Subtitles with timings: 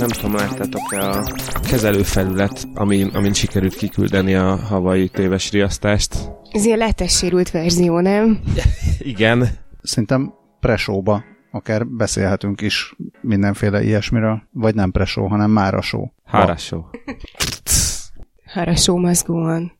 [0.00, 1.22] nem tudom, láttátok-e a
[1.68, 6.30] kezelőfelület, amin, amin sikerült kiküldeni a havai téves riasztást?
[6.50, 8.40] Ez ilyen letessérült verzió, nem?
[8.98, 9.48] Igen.
[9.82, 16.14] Szerintem presóba akár beszélhetünk is mindenféle ilyesmiről, vagy nem presó, hanem márasó.
[16.24, 16.90] Hárasó.
[19.26, 19.72] Go on.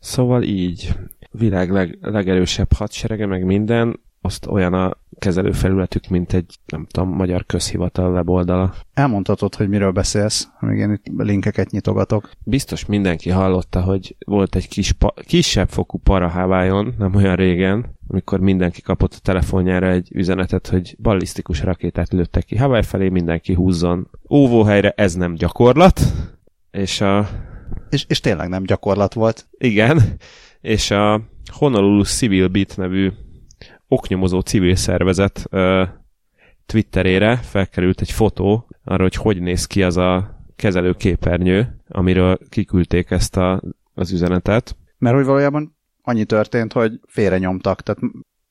[0.00, 0.94] Szóval így,
[1.30, 7.46] világ leg, legerősebb hadserege, meg minden, azt olyan a kezelőfelületük, mint egy, nem tudom, magyar
[7.46, 8.74] közhivatal weboldala.
[8.94, 12.30] Elmondhatod, hogy miről beszélsz, amíg én itt linkeket nyitogatok.
[12.44, 17.96] Biztos mindenki hallotta, hogy volt egy kis pa- kisebb fokú para Hawaiion, nem olyan régen,
[18.08, 23.54] amikor mindenki kapott a telefonjára egy üzenetet, hogy ballisztikus rakétát lőttek ki Hawaii felé, mindenki
[23.54, 24.10] húzzon.
[24.30, 26.00] Óvóhelyre ez nem gyakorlat,
[26.70, 27.28] és a...
[27.90, 29.48] És, és tényleg nem gyakorlat volt.
[29.58, 30.00] Igen,
[30.60, 31.20] és a
[31.52, 33.12] Honolulu Civil Beat nevű
[33.88, 35.48] oknyomozó civil szervezet
[36.66, 43.10] Twitterére felkerült egy fotó arra, hogy hogy néz ki az a kezelő képernyő, amiről kiküldték
[43.10, 43.62] ezt a,
[43.94, 44.76] az üzenetet.
[44.98, 48.00] Mert hogy valójában annyi történt, hogy félre nyomtak, tehát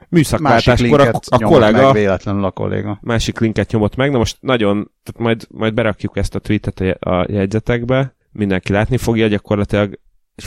[0.10, 3.00] Műszakváltáskor a, a kollega, meg véletlenül a kolléga.
[3.02, 7.26] másik linket nyomott meg, na most nagyon, tehát majd, majd berakjuk ezt a tweetet a
[7.30, 10.00] jegyzetekbe, mindenki látni fogja, gyakorlatilag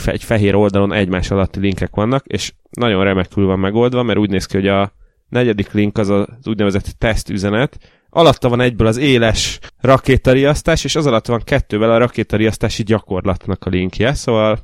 [0.05, 4.45] egy fehér oldalon egymás alatti linkek vannak, és nagyon remekül van megoldva, mert úgy néz
[4.45, 4.93] ki, hogy a
[5.29, 7.77] negyedik link az az úgynevezett tesztüzenet,
[8.09, 13.69] alatta van egyből az éles rakétariasztás, és az alatt van kettővel a rakétariasztási gyakorlatnak a
[13.69, 14.59] linkje, szóval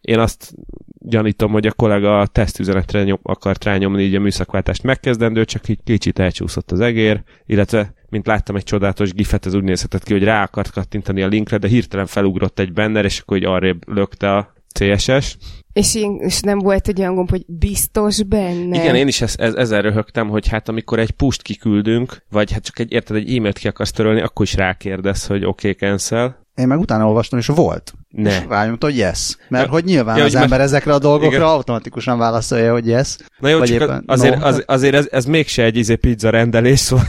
[0.00, 0.54] én azt
[0.98, 5.80] gyanítom, hogy a kollega a tesztüzenetre nyom, akart rányomni így a műszakváltást megkezdendő, csak így
[5.84, 10.24] kicsit elcsúszott az egér, illetve mint láttam egy csodálatos gifet, ez úgy nézhetett ki, hogy
[10.24, 14.36] rá akart kattintani a linkre, de hirtelen felugrott egy banner, és akkor hogy arrébb lökte
[14.36, 15.36] a CSS.
[15.72, 18.82] És, én, és nem volt egy olyan gomb, hogy biztos benne.
[18.82, 22.64] Igen, én is ez, ez, ezzel röhögtem, hogy hát amikor egy pust kiküldünk, vagy hát
[22.64, 26.41] csak egy, érted, egy e-mailt ki akarsz törölni, akkor is rákérdez, hogy oké, okay, cancel.
[26.54, 27.92] Én meg utána olvastam, és volt.
[28.08, 28.30] Ne.
[28.30, 29.36] És rányomta, hogy yes.
[29.48, 31.42] Mert Ja, hogy nyilván ja, az ember mert- ezekre a dolgokra Igen.
[31.48, 33.16] automatikusan válaszolja, hogy yes.
[33.38, 34.46] Na jó, Vagy csak éppen azért, no.
[34.46, 37.06] az, azért ez, ez mégse egy izé pizza rendelés, szóval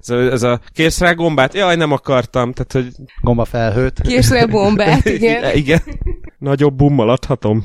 [0.00, 1.54] ez a, ez a kérsz rá gombát?
[1.54, 4.00] Jaj, nem akartam, tehát hogy Gomba felhőt.
[4.00, 5.56] Késre bombát, igen.
[5.56, 5.80] igen.
[6.38, 7.64] Nagyobb bummal adhatom.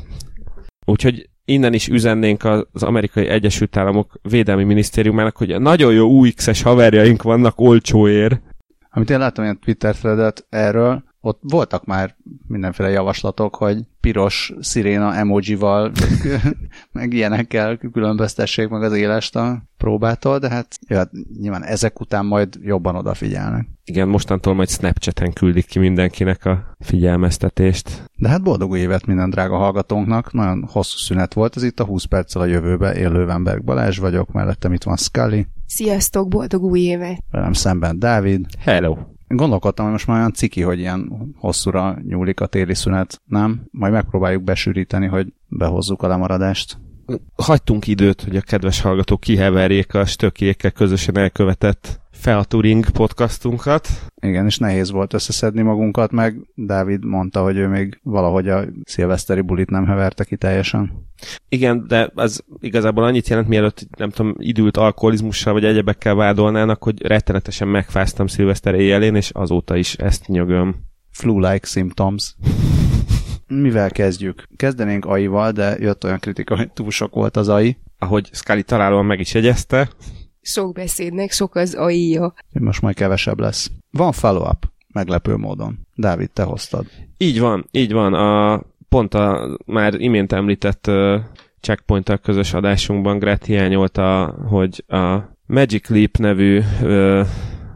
[0.86, 7.22] Úgyhogy innen is üzennénk az amerikai Egyesült Államok Védelmi Minisztériumának, hogy nagyon jó UX-es haverjaink
[7.24, 8.42] vannak olcsóért.
[8.90, 12.16] Amit én láttam ilyen Twitter threadet erről, ott voltak már
[12.48, 15.92] mindenféle javaslatok, hogy piros sziréna emojival,
[16.92, 22.26] meg ilyenekkel különböztessék meg az élest a próbától, de hát, ja, hát nyilván ezek után
[22.26, 23.68] majd jobban odafigyelnek.
[23.84, 28.04] Igen, mostantól majd Snapchaten küldik ki mindenkinek a figyelmeztetést.
[28.18, 32.04] De hát boldog évet minden drága hallgatónknak, nagyon hosszú szünet volt, ez itt a 20
[32.04, 37.24] perccel a jövőbe, én Lővenberg Balázs vagyok, mellettem itt van Scully, Sziasztok, boldog új évet!
[37.32, 39.15] velem szemben Dávid, Hello!
[39.28, 43.68] Gondolkodtam, hogy most már olyan ciki, hogy ilyen hosszúra nyúlik a téli szünet, nem?
[43.72, 46.78] Majd megpróbáljuk besűríteni, hogy behozzuk a lemaradást.
[47.36, 53.88] Hagytunk időt, hogy a kedves hallgatók kiheverjék a stökiékkel közösen elkövetett Featuring podcastunkat.
[54.22, 59.42] Igen, és nehéz volt összeszedni magunkat, meg Dávid mondta, hogy ő még valahogy a szilveszteri
[59.42, 60.92] bulit nem heverte ki teljesen.
[61.50, 67.02] Igen, de az igazából annyit jelent, mielőtt nem tudom, időlt alkoholizmussal vagy egyebekkel vádolnának, hogy
[67.02, 70.76] rettenetesen megfáztam szilveszter éjjelén, és azóta is ezt nyögöm.
[71.12, 72.36] Flu-like symptoms.
[73.48, 74.44] Mivel kezdjük?
[74.56, 77.78] Kezdenénk AI-val, de jött olyan kritika, hogy túl sok volt az AI.
[78.00, 79.90] Ahogy Scully találóan meg is jegyezte,
[80.48, 82.34] Sok beszédnek sok az AI-ja.
[82.52, 83.72] Most majd kevesebb lesz.
[83.92, 85.88] Van follow-up, meglepő módon.
[85.96, 86.86] Dávid, te hoztad.
[87.18, 88.14] Így van, így van.
[88.14, 91.20] A, pont a már imént említett uh,
[91.60, 97.28] checkpoint közös adásunkban Gret hiányolta, hogy a Magic Leap nevű uh,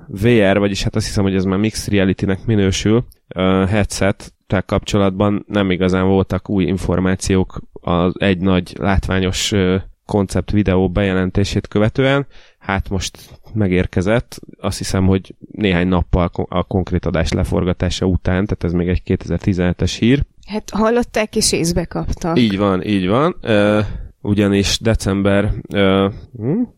[0.08, 4.34] VR, vagyis hát azt hiszem, hogy ez már Mixed Reality-nek minősül, uh, headset
[4.66, 9.54] kapcsolatban nem igazán voltak új információk az egy nagy látványos
[10.10, 12.28] koncept videó bejelentését követően.
[12.70, 18.72] Hát most megérkezett, azt hiszem, hogy néhány nappal a konkrét adás leforgatása után, tehát ez
[18.72, 20.24] még egy 2017-es hír.
[20.48, 22.40] Hát hallották és észbe kaptak.
[22.40, 23.36] Így van, így van.
[23.44, 23.86] Uh,
[24.22, 26.14] ugyanis december uh,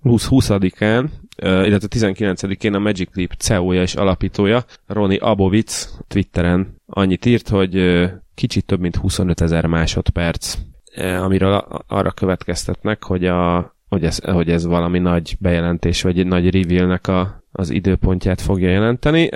[0.02, 1.04] 20 20-án,
[1.44, 7.78] uh, illetve 19-én a Magic Leap CEO-ja és alapítója, Roni Abovitz Twitteren annyit írt, hogy
[7.78, 10.58] uh, kicsit több mint 25 ezer másodperc,
[10.98, 11.54] uh, amiről
[11.88, 17.08] arra következtetnek, hogy, a, hogy, ez, hogy ez valami nagy bejelentés, vagy egy nagy revealnek
[17.08, 19.28] a, az időpontját fogja jelenteni.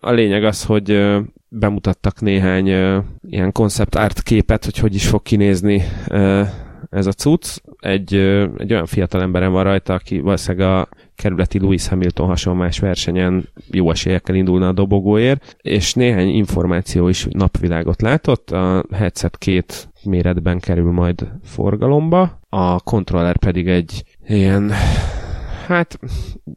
[0.00, 1.16] A lényeg az, hogy
[1.48, 2.66] bemutattak néhány
[3.28, 5.82] ilyen concept art képet, hogy hogy is fog kinézni
[6.90, 7.56] ez a cucc.
[7.80, 8.14] Egy,
[8.56, 13.90] egy olyan fiatal emberem van rajta, aki valószínűleg a kerületi Lewis Hamilton hasonlás versenyen jó
[13.90, 18.50] esélyekkel indulna a dobogóért, és néhány információ is napvilágot látott.
[18.50, 24.72] A headset két méretben kerül majd forgalomba, a kontroller pedig egy ilyen
[25.66, 25.98] hát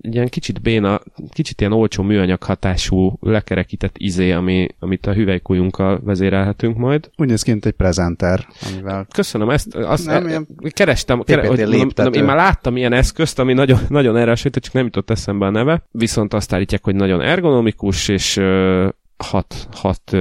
[0.01, 6.77] ilyen kicsit béna, kicsit ilyen olcsó műanyag hatású lekerekített izé, ami, amit a hüvelykujjunkkal vezérelhetünk
[6.77, 7.09] majd.
[7.17, 9.07] Úgy néz ki, mint egy prezenter, amivel...
[9.13, 13.39] Köszönöm, ezt azt Nem, nem, ilyen kerestem, kere, hogy, mondom, én már láttam ilyen eszközt,
[13.39, 16.95] ami nagyon, nagyon erre hasonlít, csak nem jutott eszembe a neve, viszont azt állítják, hogy
[16.95, 18.87] nagyon ergonomikus, és ö,
[19.17, 20.17] hat, hat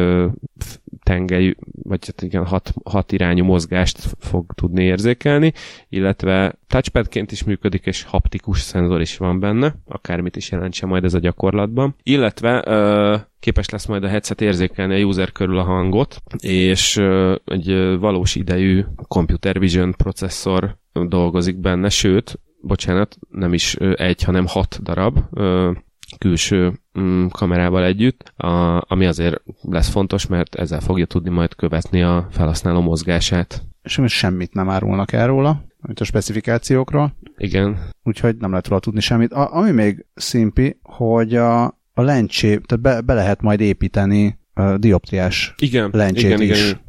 [1.09, 5.53] tengelyű, vagy hát igen, hat, hat irányú mozgást fog tudni érzékelni,
[5.89, 11.15] illetve touchpadként is működik, és haptikus szenzor is van benne, akármit is jelentse majd ez
[11.15, 11.95] a gyakorlatban.
[12.03, 17.35] Illetve ö, képes lesz majd a headset érzékelni a user körül a hangot, és ö,
[17.45, 24.83] egy valós idejű computer vision processzor dolgozik benne, sőt, bocsánat, nem is egy, hanem hat
[24.83, 25.71] darab ö,
[26.19, 32.03] külső mm, kamerával együtt, a, ami azért lesz fontos, mert ezzel fogja tudni majd követni
[32.03, 33.63] a felhasználó mozgását.
[33.83, 39.01] És semmit nem árulnak el róla, mint a specifikációkról, Igen, úgyhogy nem lehet róla tudni
[39.01, 39.33] semmit.
[39.33, 44.75] A, ami még szimpi, hogy a, a lencsé, tehát be, be lehet majd építeni uh,
[44.75, 46.63] dioptriás igen, lencsét igen, is.
[46.63, 46.81] igen,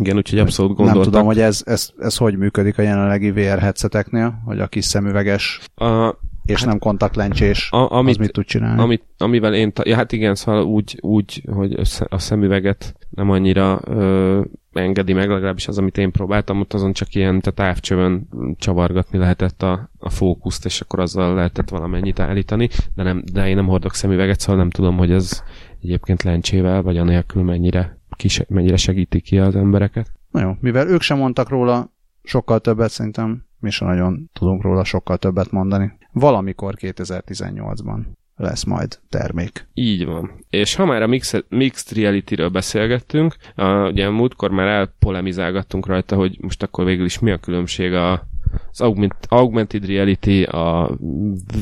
[0.00, 1.12] igen, úgyhogy abszolút Nem gondoltak.
[1.12, 5.60] tudom, hogy ez, ez, ez hogy működik a jelenlegi VR headseteknél, hogy a kis szemüveges
[5.74, 6.14] a,
[6.48, 8.80] és Hát- nem kontaktlencsés, a, az amit, mit tud csinálni?
[8.82, 13.80] amit, amivel én, ja, hát igen, szóval úgy, úgy hogy össze- a szemüveget nem annyira
[13.84, 14.40] ö,
[14.72, 18.28] engedi meg, legalábbis az, amit én próbáltam, ott azon csak ilyen tehát távcsövön
[18.58, 23.54] csavargatni lehetett a, a fókuszt, és akkor azzal lehetett valamennyit állítani, de, nem, de én
[23.56, 25.42] nem hordok szemüveget, szóval nem tudom, hogy ez
[25.82, 30.12] egyébként lencsével, vagy anélkül mennyire, kis, mennyire segíti ki az embereket.
[30.30, 31.92] Na jó, mivel ők sem mondtak róla
[32.22, 35.92] sokkal többet, szerintem mi sem nagyon tudunk róla sokkal többet mondani.
[36.18, 38.00] Valamikor 2018-ban
[38.38, 39.68] lesz majd termék.
[39.74, 40.44] Így van.
[40.50, 46.38] És ha már a mixed, mixed reality-ről beszélgettünk, a, ugye múltkor már elpolemizálgattunk rajta, hogy
[46.40, 48.28] most akkor végül is mi a különbség a,
[48.70, 50.98] az augment, augmented reality, a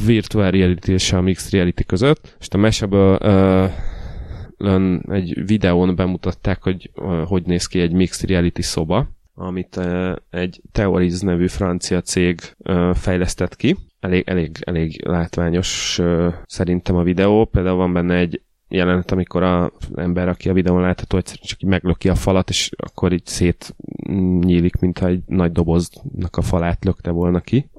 [0.06, 2.36] virtual reality és a mixed reality között.
[2.40, 3.18] És a Mashable
[4.58, 9.80] uh, egy videón bemutatták, hogy uh, hogy néz ki egy mixed reality szoba, amit
[10.30, 12.40] egy Theories nevű francia cég
[12.92, 13.76] fejlesztett ki.
[14.00, 16.00] Elég, elég, elég látványos
[16.44, 17.44] szerintem a videó.
[17.44, 21.68] Például van benne egy jelenet, amikor a ember, aki a videón látható, egyszerűen csak így
[21.68, 23.76] meglöki a falat, és akkor így szét
[24.40, 27.70] nyílik, mintha egy nagy doboznak a falát lökte volna ki.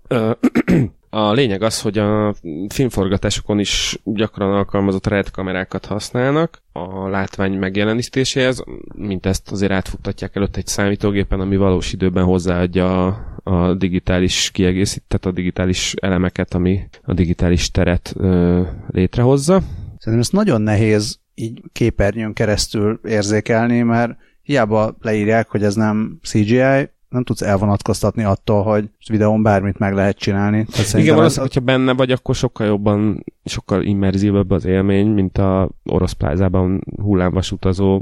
[1.10, 2.36] A lényeg az, hogy a
[2.70, 8.64] filmforgatásokon is gyakran alkalmazott RED kamerákat használnak a látvány megjelenítéséhez,
[8.96, 15.20] mint ezt azért átfuttatják előtt egy számítógépen, ami valós időben hozzáadja a, a digitális kiegészít,
[15.22, 19.62] a digitális elemeket, ami a digitális teret ö, létrehozza.
[19.98, 26.90] Szerintem ezt nagyon nehéz így képernyőn keresztül érzékelni, mert hiába leírják, hogy ez nem CGI,
[27.10, 30.58] nem tudsz elvonatkoztatni attól, hogy videón bármit meg lehet csinálni.
[30.58, 35.38] Tehát Igen, szerintem valószínűleg, hogyha benne vagy, akkor sokkal jobban, sokkal immerzívebb az élmény, mint
[35.38, 38.02] a orosz plázában hullámvasutazó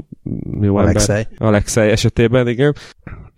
[0.60, 1.16] jó Alexei.
[1.16, 1.48] ember.
[1.48, 2.74] Alexei esetében, igen.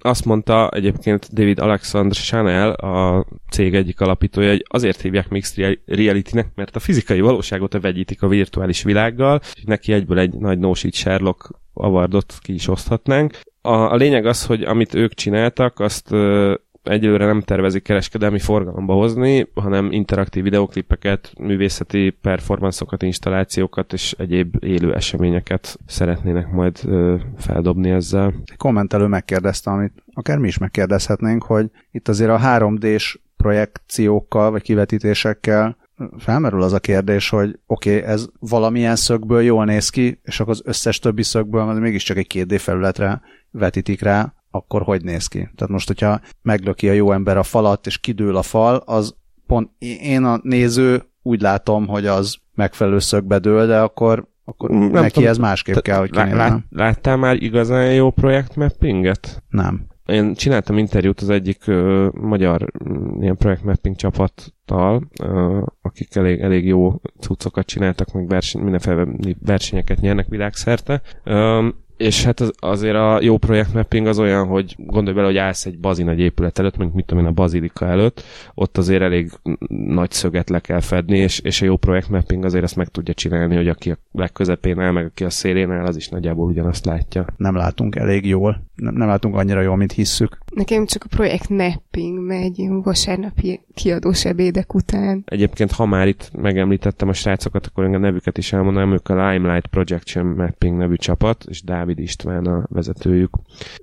[0.01, 6.49] Azt mondta egyébként David Alexandre Chanel, a cég egyik alapítója, hogy azért hívják Mixed Reality-nek,
[6.55, 11.51] mert a fizikai valóságot vegyítik a virtuális világgal, és neki egyből egy nagy no Sherlock
[11.79, 13.41] avardot ki is oszthatnánk.
[13.61, 18.95] A, a lényeg az, hogy amit ők csináltak, azt ö, egyelőre nem tervezik kereskedelmi forgalomba
[18.95, 27.91] hozni, hanem interaktív videoklipeket, művészeti performanszokat, installációkat és egyéb élő eseményeket szeretnének majd ö, feldobni
[27.91, 28.35] ezzel.
[28.57, 35.77] Kommentelő megkérdezte, amit akár mi is megkérdezhetnénk, hogy itt azért a 3D-s projekciókkal vagy kivetítésekkel
[36.19, 40.53] felmerül az a kérdés, hogy oké, okay, ez valamilyen szögből jól néz ki, és akkor
[40.53, 45.39] az összes többi szögből, mert mégiscsak egy 2D felületre vetítik rá, akkor hogy néz ki?
[45.39, 49.15] Tehát most, hogyha meglöki a jó ember a falat, és kidől a fal, az
[49.47, 54.91] pont én a néző úgy látom, hogy az megfelelő szögbe dől, de akkor, akkor Nem
[54.91, 56.37] neki tudom, ez másképp kell, hogy kinézzen.
[56.37, 59.43] lát, láttál már igazán jó projektmappinget?
[59.49, 59.87] Nem.
[60.13, 66.67] Én csináltam interjút az egyik ö, magyar mm, ilyen projektmapping csapattal, ö, akik elég, elég
[66.67, 69.07] jó cuccokat csináltak, meg verseny, mindenféle
[69.45, 71.03] versenyeket nyernek világszerte.
[71.25, 75.67] Ö, és hát az, azért a jó projektmapping az olyan, hogy gondolj bele, hogy állsz
[75.67, 78.23] egy bazi nagy épület előtt, mondjuk mit tudom én, a bazilika előtt,
[78.55, 79.31] ott azért elég
[79.69, 83.57] nagy szöget le kell fedni, és, és a jó projektmapping azért ezt meg tudja csinálni,
[83.57, 87.25] hogy aki a legközepén áll, meg aki a szélén áll, az is nagyjából ugyanazt látja.
[87.37, 90.39] nem látunk elég jól, nem, nem látunk annyira jól, mint hisszük.
[90.55, 95.23] Nekem csak a projekt mapping megy vasárnapi kiadós ebédek után.
[95.27, 99.67] Egyébként, ha már itt megemlítettem a srácokat, akkor a nevüket is elmondanám, ők a Limelight
[99.67, 103.31] Projection Mapping nevű csapat, és Dávid István a vezetőjük.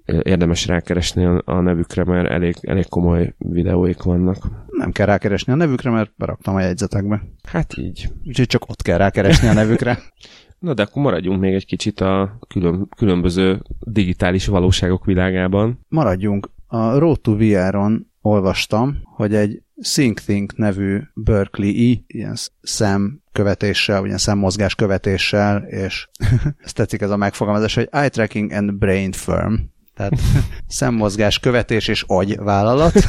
[0.05, 4.38] Érdemes rákeresni a, a nevükre, mert elég, elég komoly videóik vannak.
[4.67, 7.21] Nem kell rákeresni a nevükre, mert beraktam a jegyzetekbe.
[7.43, 8.09] Hát így.
[8.27, 9.97] Úgyhogy csak ott kell rákeresni a nevükre.
[10.59, 15.79] Na de akkor maradjunk még egy kicsit a külön, különböző digitális valóságok világában.
[15.88, 16.50] Maradjunk.
[16.67, 24.75] A Road to VR-on olvastam, hogy egy SyncThink nevű Berkeley-i ilyen szemkövetéssel, vagy ilyen szemmozgás
[24.75, 26.08] követéssel, és
[26.63, 29.53] ezt tetszik ez a megfogalmazás, hogy eye tracking and brain firm,
[29.96, 30.13] tehát
[30.67, 32.94] szemmozgás követés és agy vállalat.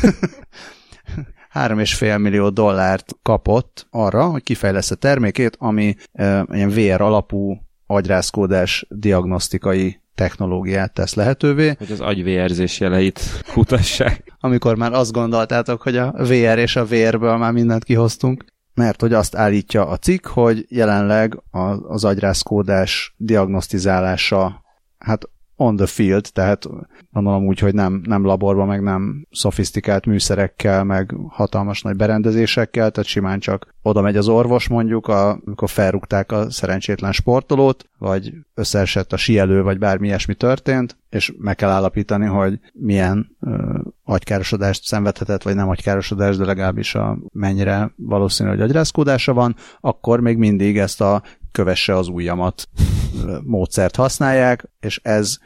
[1.53, 8.87] 3,5 millió dollárt kapott arra, hogy kifejlesz a termékét, ami e, ilyen VR alapú agyrázkódás
[8.91, 11.75] diagnosztikai technológiát tesz lehetővé.
[11.79, 13.21] Hogy az agyvérzés jeleit
[13.53, 14.35] kutassák.
[14.41, 18.45] Amikor már azt gondoltátok, hogy a VR és a VR-ből már mindent kihoztunk,
[18.75, 21.43] mert hogy azt állítja a cikk, hogy jelenleg
[21.89, 24.65] az agyrázkódás diagnosztizálása
[24.99, 26.67] hát on the field, tehát
[27.11, 33.09] gondolom úgy, hogy nem, nem laborban, meg nem szofisztikált műszerekkel, meg hatalmas nagy berendezésekkel, tehát
[33.09, 39.13] simán csak oda megy az orvos mondjuk, a, amikor felrúgták a szerencsétlen sportolót, vagy összeesett
[39.13, 45.43] a sielő, vagy bármi ilyesmi történt, és meg kell állapítani, hogy milyen ö, agykárosodást szenvedhetett,
[45.43, 51.01] vagy nem agykárosodást, de legalábbis a mennyire valószínű, hogy agyrázkódása van, akkor még mindig ezt
[51.01, 51.23] a
[51.57, 52.69] kövesse az ujjamat
[53.45, 55.39] módszert használják, és ez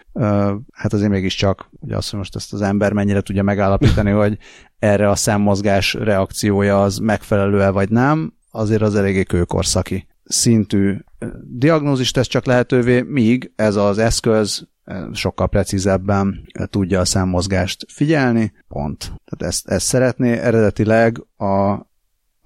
[0.73, 4.39] hát azért mégiscsak, ugye azt, hogy most ezt az ember mennyire tudja megállapítani, hogy
[4.79, 10.97] erre a szemmozgás reakciója az megfelelő-e vagy nem, azért az eléggé kőkorszaki szintű
[11.43, 14.69] diagnózist tesz csak lehetővé, míg ez az eszköz
[15.13, 18.99] sokkal precízebben tudja a szemmozgást figyelni, pont.
[18.99, 21.89] Tehát ezt, ezt szeretné eredetileg a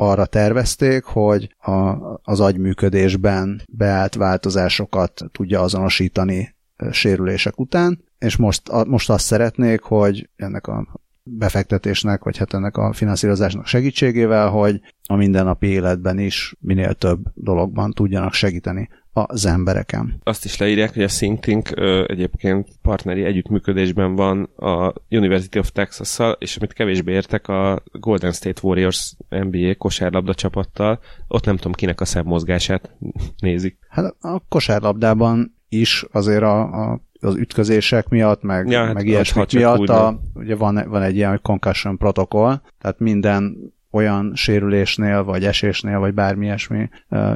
[0.08, 6.54] arra tervezték, hogy a, az agyműködésben beállt változásokat tudja azonosítani
[6.90, 12.76] sérülések után, és most, a, most azt szeretnék, hogy ennek a befektetésnek, vagy hát ennek
[12.76, 20.20] a finanszírozásnak segítségével, hogy a mindennapi életben is minél több dologban tudjanak segíteni az embereken.
[20.22, 26.36] Azt is leírják, hogy a SyncThink ö, egyébként partneri együttműködésben van a University of Texas-szal,
[26.38, 32.00] és amit kevésbé értek, a Golden State Warriors NBA kosárlabda csapattal, ott nem tudom kinek
[32.00, 32.90] a szemmozgását
[33.38, 33.78] nézik.
[33.88, 39.44] Hát a kosárlabdában is azért a, a az ütközések miatt, meg, ja, hát meg ilyesmi
[39.52, 45.98] miatt a, ugye van, van egy ilyen concussion protokoll, tehát minden olyan sérülésnél, vagy esésnél,
[45.98, 46.88] vagy bármi ilyesmi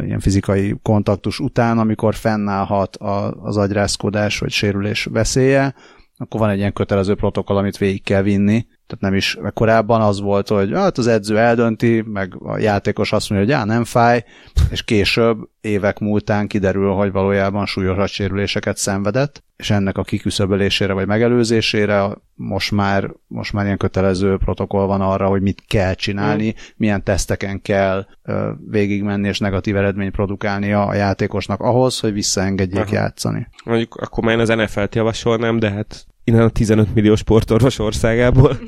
[0.05, 2.97] ilyen fizikai kontaktus után, amikor fennállhat
[3.43, 5.75] az agyrázkodás vagy sérülés veszélye,
[6.17, 10.01] akkor van egy ilyen kötelező protokoll, amit végig kell vinni, tehát nem is, mert korábban
[10.01, 13.85] az volt, hogy hát az edző eldönti, meg a játékos azt mondja, hogy já, nem
[13.85, 14.25] fáj,
[14.71, 21.07] és később, évek múltán kiderül, hogy valójában súlyos sérüléseket szenvedett, és ennek a kiküszöbölésére vagy
[21.07, 26.61] megelőzésére most már, most már ilyen kötelező protokoll van arra, hogy mit kell csinálni, mm.
[26.77, 32.95] milyen teszteken kell ö, végigmenni és negatív eredményt produkálnia a játékosnak ahhoz, hogy visszaengedjék Aha.
[32.95, 33.49] játszani.
[33.65, 38.59] Mondjuk akkor már én az NFL-t javasolnám, de hát innen a 15 millió sportorvos országából.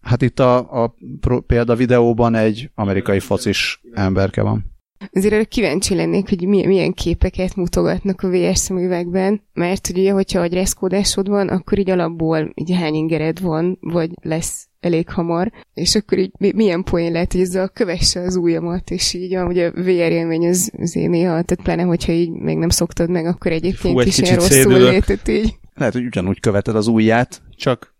[0.00, 0.94] Hát itt a, a
[1.46, 4.64] példa videóban egy amerikai focis emberke van.
[5.12, 10.40] Azért erre kíváncsi lennék, hogy milyen, milyen képeket mutogatnak a VR szemüvegben, mert ugye, hogyha
[10.40, 16.18] agyrázkódásod van, akkor így alapból így hány ingered van, vagy lesz elég hamar, és akkor
[16.18, 19.88] így milyen poén lehet, hogy ezzel kövesse az ujjamat, és így a, ugye a VR
[19.88, 23.94] élmény az, az én néha, tehát pláne, hogyha így még nem szoktad meg, akkor egyébként
[23.94, 25.58] Fú, egy is ilyen rosszul létet így.
[25.78, 27.94] Lehet, hogy ugyanúgy követed az ujját, csak,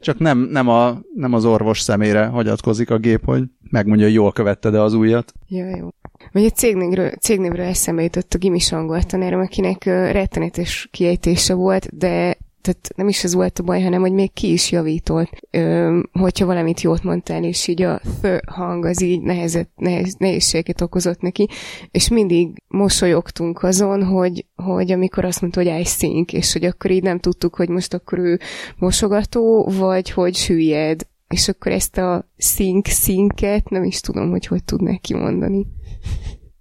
[0.00, 4.32] csak nem, nem, a, nem az orvos szemére hagyatkozik a gép, hogy megmondja, hogy jól
[4.32, 5.32] követted-e az ujjat.
[5.48, 5.88] Ja, jó.
[6.32, 12.90] Vagy egy cégnévről, cégnévről eszembe jutott a gimis angoltanárom, akinek rettenetes kiejtése volt, de tehát
[12.96, 16.80] nem is ez volt a baj, hanem hogy még ki is javított, ö, hogyha valamit
[16.80, 21.48] jót mondtál, és így a th hang az így nehezet, nehez, nehézséget okozott neki,
[21.90, 26.90] és mindig mosolyogtunk azon, hogy, hogy amikor azt mondta, hogy I think, és hogy akkor
[26.90, 28.38] így nem tudtuk, hogy most akkor ő
[28.78, 34.64] mosogató, vagy hogy süllyed, és akkor ezt a szink szinket nem is tudom, hogy hogy
[34.64, 35.66] tudnák kimondani.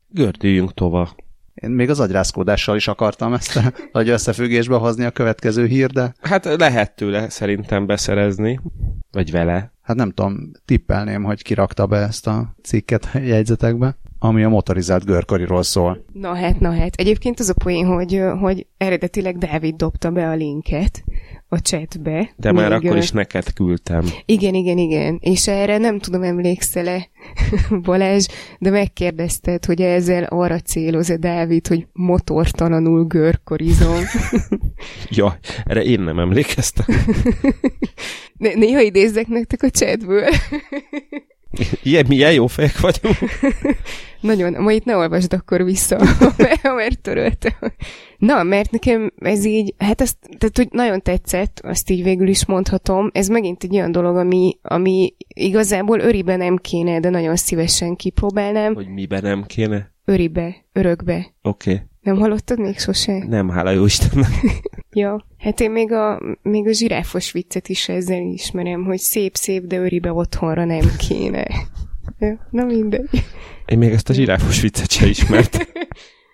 [0.10, 1.24] Gördüljünk tovább.
[1.53, 3.60] Én még az agyrázkódással is akartam ezt
[3.91, 6.13] nagy összefüggésbe hozni a következő hír, de...
[6.22, 8.60] Hát lehet tőle szerintem beszerezni,
[9.12, 9.74] vagy vele.
[9.81, 13.98] Hát nem tudom, tippelném, hogy kirakta be ezt a cikket a jegyzetekbe.
[14.25, 16.06] Ami a motorizált görkoriról szól.
[16.13, 16.96] Na hát, na hát.
[16.96, 21.03] Egyébként az a poén, hogy, hogy eredetileg Dávid dobta be a linket
[21.48, 22.34] a chatbe.
[22.36, 24.06] De már akkor is neked küldtem.
[24.25, 25.18] Igen, igen, igen.
[25.22, 27.10] És erre nem tudom, emlékszel-e,
[27.84, 28.27] Balázs,
[28.60, 34.00] de megkérdezted, hogy ezzel arra céloz-e Dávid, hogy motortalanul görkorizom.
[35.10, 36.86] ja, erre én nem emlékeztem.
[38.56, 40.30] Néha idézzek nektek a chatből.
[41.84, 43.18] Ilyen, milyen jó fejek vagyunk.
[44.24, 45.98] Nagyon, ma itt ne olvasd akkor vissza,
[46.75, 47.53] mert töröltem.
[48.18, 52.46] Na, mert nekem ez így, hát azt, tehát hogy nagyon tetszett, azt így végül is
[52.46, 53.10] mondhatom.
[53.13, 58.74] Ez megint egy olyan dolog, ami, ami igazából öribe nem kéne, de nagyon szívesen kipróbálnám.
[58.74, 59.92] Hogy miben nem kéne?
[60.06, 61.34] Öribe, örökbe.
[61.42, 61.72] Oké.
[61.72, 61.84] Okay.
[62.01, 63.25] Nem hallottad még sose?
[63.27, 64.32] Nem, hála jó Istennek.
[65.01, 69.77] ja, hát én még a, még a zsiráfos viccet is ezzel ismerem, hogy szép-szép, de
[69.77, 71.48] öribe otthonra nem kéne.
[72.50, 73.24] Na mindegy.
[73.65, 75.58] Én még ezt a zsiráfos viccet se ismert.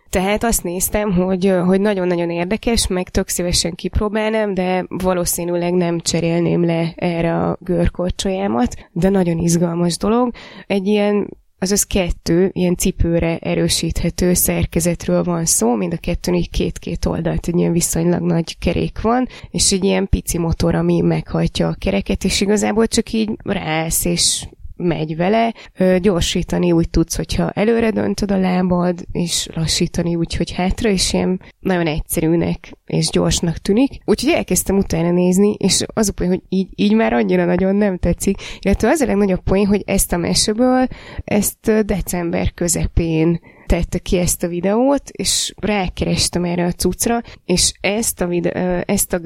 [0.09, 6.65] Tehát azt néztem, hogy, hogy nagyon-nagyon érdekes, meg tök szívesen kipróbálnám, de valószínűleg nem cserélném
[6.65, 10.31] le erre a görkorcsolyámat, de nagyon izgalmas dolog.
[10.67, 11.27] Egy ilyen
[11.59, 17.57] azaz kettő ilyen cipőre erősíthető szerkezetről van szó, mind a kettőn így két-két oldalt egy
[17.57, 22.41] ilyen viszonylag nagy kerék van, és egy ilyen pici motor, ami meghajtja a kereket, és
[22.41, 24.47] igazából csak így rász, és
[24.79, 25.53] megy vele.
[25.99, 31.41] Gyorsítani úgy tudsz, hogyha előre döntöd a lábad, és lassítani úgy, hogy hátra, és ilyen
[31.59, 33.99] nagyon egyszerűnek és gyorsnak tűnik.
[34.05, 37.97] Úgyhogy elkezdtem utána nézni, és az a poén, hogy így, így már annyira nagyon nem
[37.97, 38.37] tetszik.
[38.59, 40.87] Illetve az a legnagyobb poén, hogy ezt a meseből,
[41.23, 48.21] ezt december közepén tette ki ezt a videót, és rákerestem erre a cuccra, és ezt
[48.21, 49.19] a videó, ezt a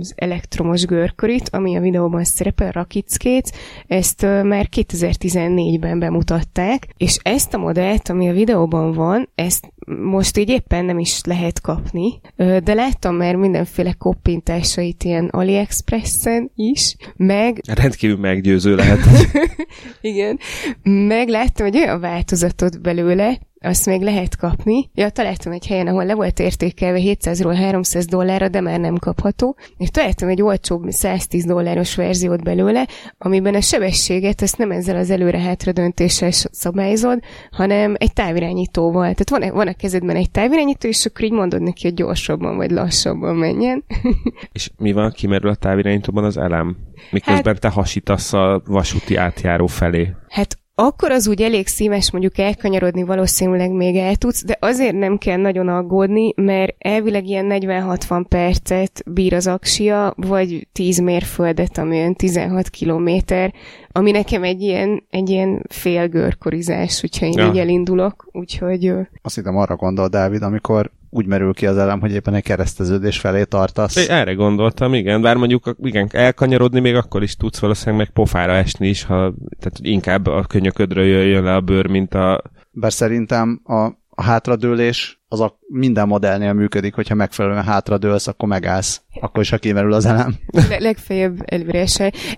[0.00, 3.52] az elektromos görkörit, ami a videóban szerepel, Rakickét,
[3.86, 10.48] ezt már 2014-ben bemutatták, és ezt a modellt, ami a videóban van, ezt most így
[10.48, 17.60] éppen nem is lehet kapni, de láttam már mindenféle koppintásait ilyen AliExpressen is, meg...
[17.74, 19.00] Rendkívül meggyőző lehet.
[20.00, 20.38] Igen,
[20.82, 24.90] meg láttam egy olyan változatot belőle, azt még lehet kapni.
[24.94, 29.56] Ja, találtam egy helyen, ahol le volt értékelve 700-ról 300 dollárra, de már nem kapható.
[29.76, 32.86] És találtam egy olcsóbb 110 dolláros verziót belőle,
[33.18, 37.18] amiben a sebességet ezt nem ezzel az előre-hátra döntéssel szabályozod,
[37.50, 39.14] hanem egy távirányítóval.
[39.14, 42.70] Tehát van, van a kezedben egy távirányító, és akkor így mondod neki, hogy gyorsabban vagy
[42.70, 43.84] lassabban menjen.
[44.52, 46.76] és mi van, kimerül a távirányítóban az elem?
[47.10, 50.14] Miközben hát, te hasítasz a vasúti átjáró felé.
[50.28, 55.18] Hát akkor az úgy elég szíves mondjuk elkanyarodni valószínűleg még el tudsz, de azért nem
[55.18, 61.96] kell nagyon aggódni, mert elvileg ilyen 40-60 percet bír az aksia, vagy 10 mérföldet, ami
[61.96, 63.54] olyan 16 kilométer,
[63.92, 67.46] ami nekem egy ilyen, egy ilyen félgörkorizás, hogyha én ja.
[67.46, 68.92] így elindulok, úgyhogy...
[69.22, 73.18] Azt hittem arra gondol, Dávid, amikor úgy merül ki az elem, hogy éppen egy kereszteződés
[73.18, 73.96] felé tartasz.
[73.96, 78.52] É, erre gondoltam, igen, bár mondjuk igen, elkanyarodni még akkor is tudsz valószínűleg meg pofára
[78.52, 82.42] esni is, ha, tehát inkább a könyöködről jöjjön le a bőr, mint a...
[82.70, 89.02] Bár szerintem a, a hátradőlés az a minden modellnél működik, hogyha megfelelően hátradőlsz, akkor megállsz.
[89.20, 90.34] Akkor is, ha kimerül az elem.
[90.68, 91.86] Le- legfeljebb előre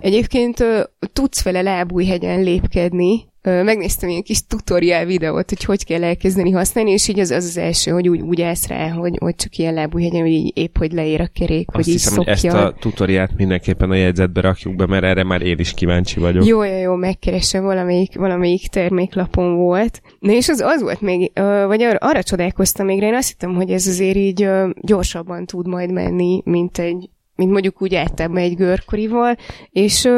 [0.01, 0.65] Egyébként
[1.13, 7.09] tudsz vele lábújhegyen lépkedni, megnéztem ilyen kis tutoriál videót, hogy hogy kell elkezdeni használni, és
[7.09, 10.21] így az az, az első, hogy úgy, úgy állsz rá, hogy, hogy csak ilyen lábújhegyen,
[10.21, 12.51] hogy így épp hogy leér a kerék, Azt hogy hiszem, így szokja.
[12.53, 16.21] hogy ezt a tutoriát mindenképpen a jegyzetbe rakjuk be, mert erre már én is kíváncsi
[16.21, 16.47] vagyok.
[16.47, 20.01] Jó, jó, jó, megkeresem, valamelyik, valamelyik terméklapon volt.
[20.19, 21.31] Na és az az volt még,
[21.67, 24.49] vagy arra, arra csodálkoztam még, én azt hittem, hogy ez azért így
[24.81, 29.37] gyorsabban tud majd menni, mint egy mint mondjuk úgy általában egy görkorival,
[29.71, 30.09] és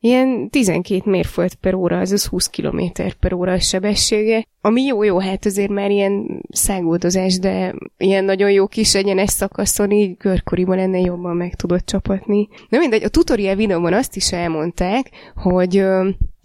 [0.00, 2.82] ilyen 12 mérföld per óra, azaz 20 km
[3.20, 8.66] per óra a sebessége, ami jó-jó, hát azért már ilyen szágódozás, de ilyen nagyon jó
[8.66, 12.48] kis egyenes szakaszon így görkoriban lenne jobban meg tudod csapatni.
[12.68, 15.84] Na mindegy, a tutorial videóban azt is elmondták, hogy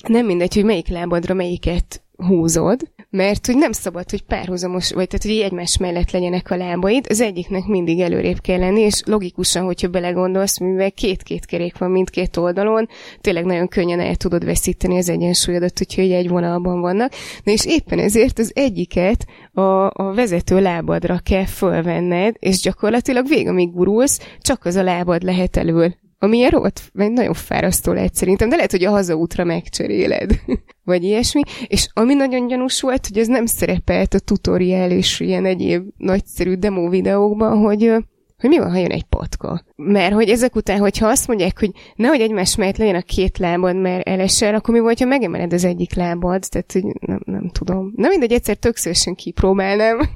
[0.08, 5.26] nem mindegy, hogy melyik lábadra melyiket húzod, mert hogy nem szabad, hogy párhuzamos, vagy tehát,
[5.26, 9.88] hogy egymás mellett legyenek a lábaid, az egyiknek mindig előrébb kell lenni, és logikusan, hogyha
[9.88, 12.88] belegondolsz, mivel két-két kerék van mindkét oldalon,
[13.22, 17.12] tényleg nagyon könnyen el tudod veszíteni az egyensúlyodat, hogyha egy vonalban vannak.
[17.44, 23.48] Na és éppen ezért az egyiket a, a vezető lábadra kell fölvenned, és gyakorlatilag vég,
[23.48, 28.56] amíg gurulsz, csak az a lábad lehet elől ami ott nagyon fárasztó lehet szerintem, de
[28.56, 30.40] lehet, hogy a hazaútra megcseréled,
[30.84, 31.42] vagy ilyesmi.
[31.68, 36.54] És ami nagyon gyanús volt, hogy ez nem szerepelt a tutoriál és ilyen egyéb nagyszerű
[36.54, 37.94] demo videókban, hogy
[38.38, 39.64] hogy mi van, ha jön egy patka.
[39.76, 43.76] Mert hogy ezek után, hogyha azt mondják, hogy nehogy egymás mellett legyen a két lábad,
[43.76, 46.44] mert elesel, akkor mi volt, ha megemeled az egyik lábad?
[46.50, 47.94] Tehát, hogy nem, nem tudom.
[47.96, 50.00] Na mindegy, egyszer tök szívesen kipróbálnám.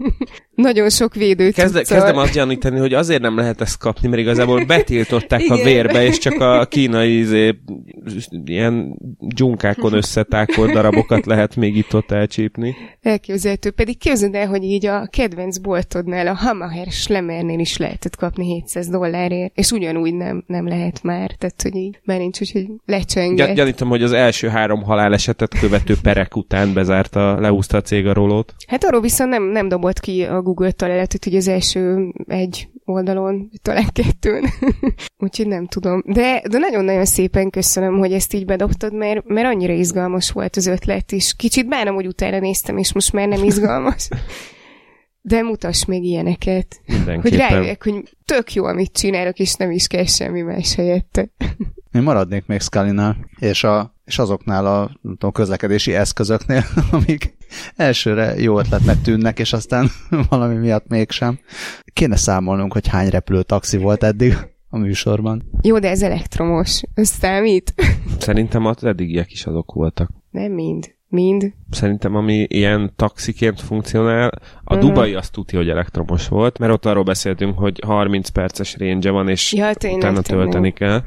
[0.60, 1.53] Nagyon sok védőt.
[1.53, 6.05] Kezde, kezdem azt gyanítani, hogy azért nem lehet ezt kapni, mert igazából betiltották a vérbe,
[6.05, 7.60] és csak a kínai izé,
[8.45, 12.75] ilyen dzsunkákon összetákolt darabokat lehet még itt ott elcsípni.
[13.01, 13.71] Elképzelhető.
[13.71, 17.77] Pedig képzeld el, hogy így a kedvenc boltodnál, a Hamaher Schlemmernél is
[18.09, 21.31] lehetett kapni 700 dollárért, és ugyanúgy nem, nem lehet már.
[21.37, 23.55] Tehát, hogy így már nincs, úgyhogy lecsenget.
[23.55, 28.53] Gyanítom, hogy az első három halálesetet követő perek után bezárta, leúzta a cég a rolót.
[28.67, 33.49] Hát arról viszont nem, nem dobott ki a Google találatot, hogy az első egy oldalon,
[33.61, 34.45] talán kettőn.
[35.25, 36.03] Úgyhogy nem tudom.
[36.05, 40.67] De, de nagyon-nagyon szépen köszönöm, hogy ezt így bedobtad, mert, mert annyira izgalmas volt az
[40.67, 41.35] ötlet is.
[41.35, 44.07] Kicsit bánom, hogy utána néztem, és most már nem izgalmas.
[45.29, 46.81] De mutass még ilyeneket.
[47.21, 51.29] Hogy rájöjjek, hogy tök jó, amit csinálok, és nem is kell semmi más helyette.
[51.91, 52.99] Én maradnék még scully
[53.39, 57.37] és, a, és azoknál a tudom, közlekedési eszközöknél, amik
[57.75, 59.89] elsőre jó ötletnek tűnnek, és aztán
[60.29, 61.39] valami miatt mégsem.
[61.93, 64.35] Kéne számolnunk, hogy hány repülő taxi volt eddig
[64.69, 65.49] a műsorban.
[65.61, 66.81] Jó, de ez elektromos.
[66.93, 67.73] Ez számít?
[68.19, 70.09] Szerintem az eddigiek is azok voltak.
[70.31, 70.97] Nem mind.
[71.09, 71.53] Mind?
[71.69, 74.31] Szerintem, ami ilyen taxiként funkcionál,
[74.63, 74.89] a uh-huh.
[74.89, 79.29] Dubai azt tudja, hogy elektromos volt, mert ott arról beszéltünk, hogy 30 perces range van,
[79.29, 81.03] és ja, tényleg, utána tölteni kell.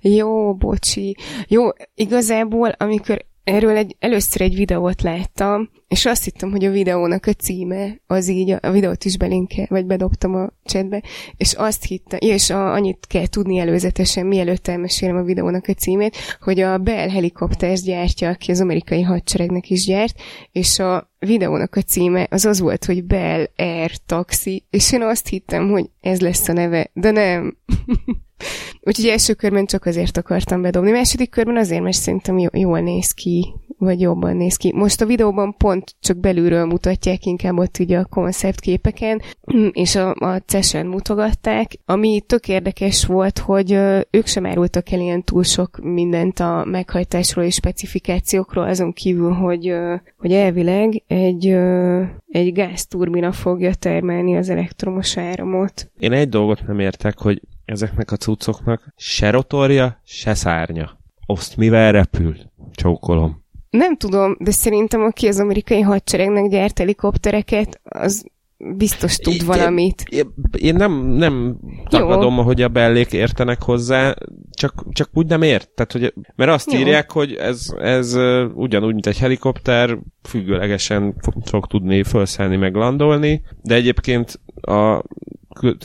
[0.00, 1.16] Jó, bocsi.
[1.48, 1.62] Jó,
[1.94, 7.32] igazából, amikor erről egy, először egy videót láttam, és azt hittem, hogy a videónak a
[7.32, 11.02] címe, az így, a, videót is belinke, vagy bedobtam a chatbe,
[11.36, 16.16] és azt hittem, és a, annyit kell tudni előzetesen, mielőtt elmesélem a videónak a címét,
[16.40, 20.20] hogy a Bell helikoptert gyártja, aki az amerikai hadseregnek is gyárt,
[20.52, 25.28] és a videónak a címe az az volt, hogy Bell Air Taxi, és én azt
[25.28, 27.56] hittem, hogy ez lesz a neve, de nem.
[28.80, 30.90] Úgyhogy első körben csak azért akartam bedobni.
[30.90, 34.72] Második körben azért, mert szerintem jól néz ki, vagy jobban néz ki.
[34.74, 39.22] Most a videóban pont csak belülről mutatják, inkább ott ugye a konceptképeken,
[39.72, 43.72] és a, a CES-en mutogatták, ami tök érdekes volt, hogy
[44.10, 49.74] ők sem árultak el ilyen túl sok mindent a meghajtásról és specifikációkról, azon kívül, hogy,
[50.16, 51.46] hogy elvileg egy,
[52.28, 55.90] egy gázturbina fogja termelni az elektromos áramot.
[55.98, 60.98] Én egy dolgot nem értek, hogy ezeknek a cuccoknak se rotorja, se szárnya.
[61.26, 62.36] Azt mivel repül?
[62.72, 63.44] Csókolom.
[63.70, 68.26] Nem tudom, de szerintem aki az amerikai hadseregnek gyárt helikoptereket, az
[68.58, 70.04] biztos tud én, valamit.
[70.08, 74.14] Én, én nem, nem tagadom, hogy a bellék értenek hozzá,
[74.50, 75.70] csak, csak úgy nem ért.
[75.70, 76.78] Tehát, hogy, mert azt Jó.
[76.78, 78.16] írják, hogy ez, ez
[78.54, 81.14] ugyanúgy, mint egy helikopter, függőlegesen
[81.44, 85.02] fog tudni felszállni, meg landolni, de egyébként a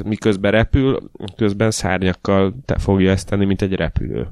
[0.05, 4.27] miközben repül, közben szárnyakkal te fogja ezt tenni, mint egy repülő.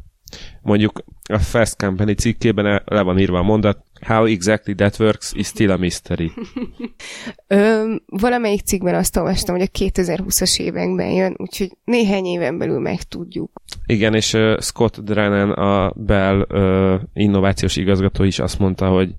[0.62, 5.48] Mondjuk a Fast Company cikkében le van írva a mondat, How exactly that works is
[5.48, 6.32] still a mystery.
[7.48, 13.52] Ö, valamelyik cikkben azt olvastam, hogy a 2020-as években jön, úgyhogy néhány éven belül megtudjuk.
[13.86, 19.16] Igen, és uh, Scott Drennan, a Bell uh, innovációs igazgató is azt mondta, hogy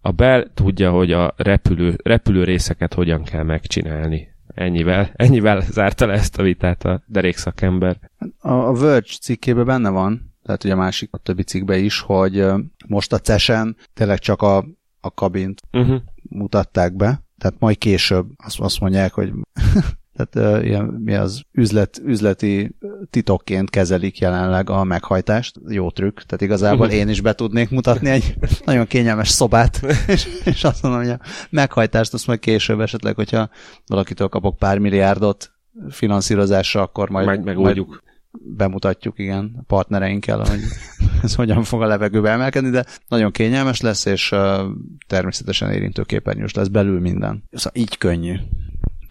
[0.00, 4.28] a Bell tudja, hogy a repülő, repülő részeket hogyan kell megcsinálni.
[4.54, 7.96] Ennyivel, ennyivel zárta le ezt a vitát a derékszakember.
[8.38, 12.46] A, a Verge cikkében benne van, tehát ugye a másik, a többi cikkben is, hogy
[12.86, 14.66] most a CES-en tényleg csak a,
[15.00, 16.00] a kabint uh-huh.
[16.22, 19.32] mutatták be, tehát majd később azt, azt mondják, hogy
[20.16, 22.76] tehát uh, ilyen, mi az üzlet, üzleti
[23.10, 25.60] titokként kezelik jelenleg a meghajtást.
[25.68, 27.00] Jó trükk, tehát igazából uh-huh.
[27.00, 28.34] én is be tudnék mutatni egy
[28.64, 33.50] nagyon kényelmes szobát, és, és azt mondom, hogy a meghajtást azt majd később esetleg, hogyha
[33.86, 35.52] valakitől kapok pár milliárdot
[35.90, 37.88] finanszírozásra, akkor majd, majd megoldjuk.
[37.88, 40.60] Majd bemutatjuk, igen, a partnereinkkel, hogy
[41.22, 44.60] ez hogyan fog a levegőbe emelkedni, de nagyon kényelmes lesz, és uh,
[45.06, 47.44] természetesen érintőképernyős lesz belül minden.
[47.50, 48.36] Szóval így könnyű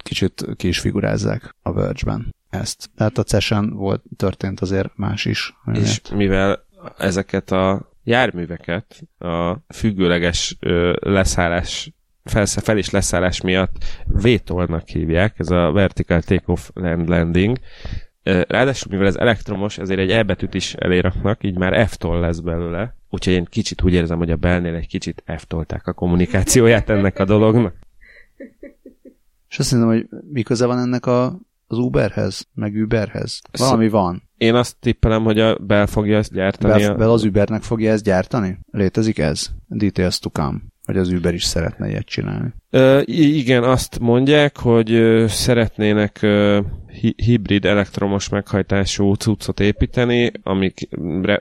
[0.03, 2.89] kicsit ki is figurázzák a Verge-ben ezt.
[2.95, 5.55] Tehát a CES-en volt, történt azért más is.
[5.73, 6.65] És mivel
[6.97, 11.91] ezeket a járműveket a függőleges ö, leszállás
[12.23, 17.57] felsze, fel és leszállás miatt vétolnak hívják, ez a Vertical Takeoff Land Landing.
[18.23, 22.95] Ráadásul, mivel ez elektromos, ezért egy elbetűt is eléraknak, így már F-tól lesz belőle.
[23.09, 27.25] Úgyhogy én kicsit úgy érzem, hogy a belnél egy kicsit F-tolták a kommunikációját ennek a
[27.25, 27.73] dolognak.
[29.49, 33.41] És azt mondom, hogy mi köze van ennek a, az Uberhez, meg Uberhez?
[33.51, 34.23] Valami Sz- van.
[34.37, 36.81] Én azt tippelem, hogy a Bell fogja ezt gyártani.
[36.81, 36.95] Bell, a...
[36.95, 38.59] Bell az Ubernek fogja ezt gyártani?
[38.71, 39.49] Létezik ez?
[39.67, 40.57] Details to come.
[40.85, 42.53] Vagy az Uber is szeretne ilyet csinálni?
[42.69, 46.59] Ö, igen, azt mondják, hogy szeretnének ö,
[46.99, 50.87] hi- hibrid elektromos meghajtású cuccot építeni, amik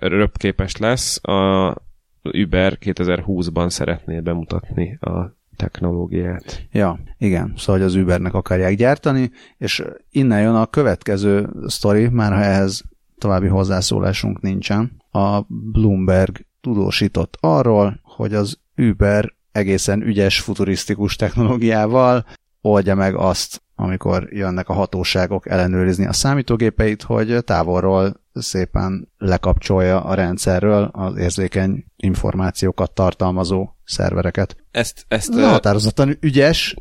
[0.00, 1.24] röpképes lesz.
[1.24, 1.74] A
[2.22, 6.66] Uber 2020-ban szeretné bemutatni a technológiát.
[6.72, 12.40] Ja, igen, szóval az Ubernek akarják gyártani, és innen jön a következő sztori, már ha
[12.40, 12.82] ehhez
[13.18, 15.02] további hozzászólásunk nincsen.
[15.10, 22.26] A Bloomberg tudósított arról, hogy az Uber egészen ügyes, futurisztikus technológiával
[22.60, 30.14] oldja meg azt, amikor jönnek a hatóságok ellenőrizni a számítógépeit, hogy távolról szépen lekapcsolja a
[30.14, 34.56] rendszerről az érzékeny információkat tartalmazó szervereket.
[34.70, 36.74] Ezt, ezt ez határozottan ügyes.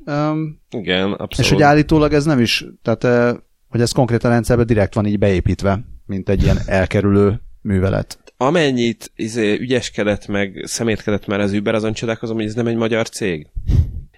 [0.70, 1.38] Igen, abszolút.
[1.38, 5.80] És hogy állítólag ez nem is, tehát hogy ez konkrétan rendszerbe direkt van így beépítve,
[6.06, 8.20] mint egy ilyen elkerülő művelet.
[8.38, 13.10] Amennyit izé, ügyeskedett meg, szemétkedett már az Uber, azon csodálkozom, hogy ez nem egy magyar
[13.10, 13.48] cég.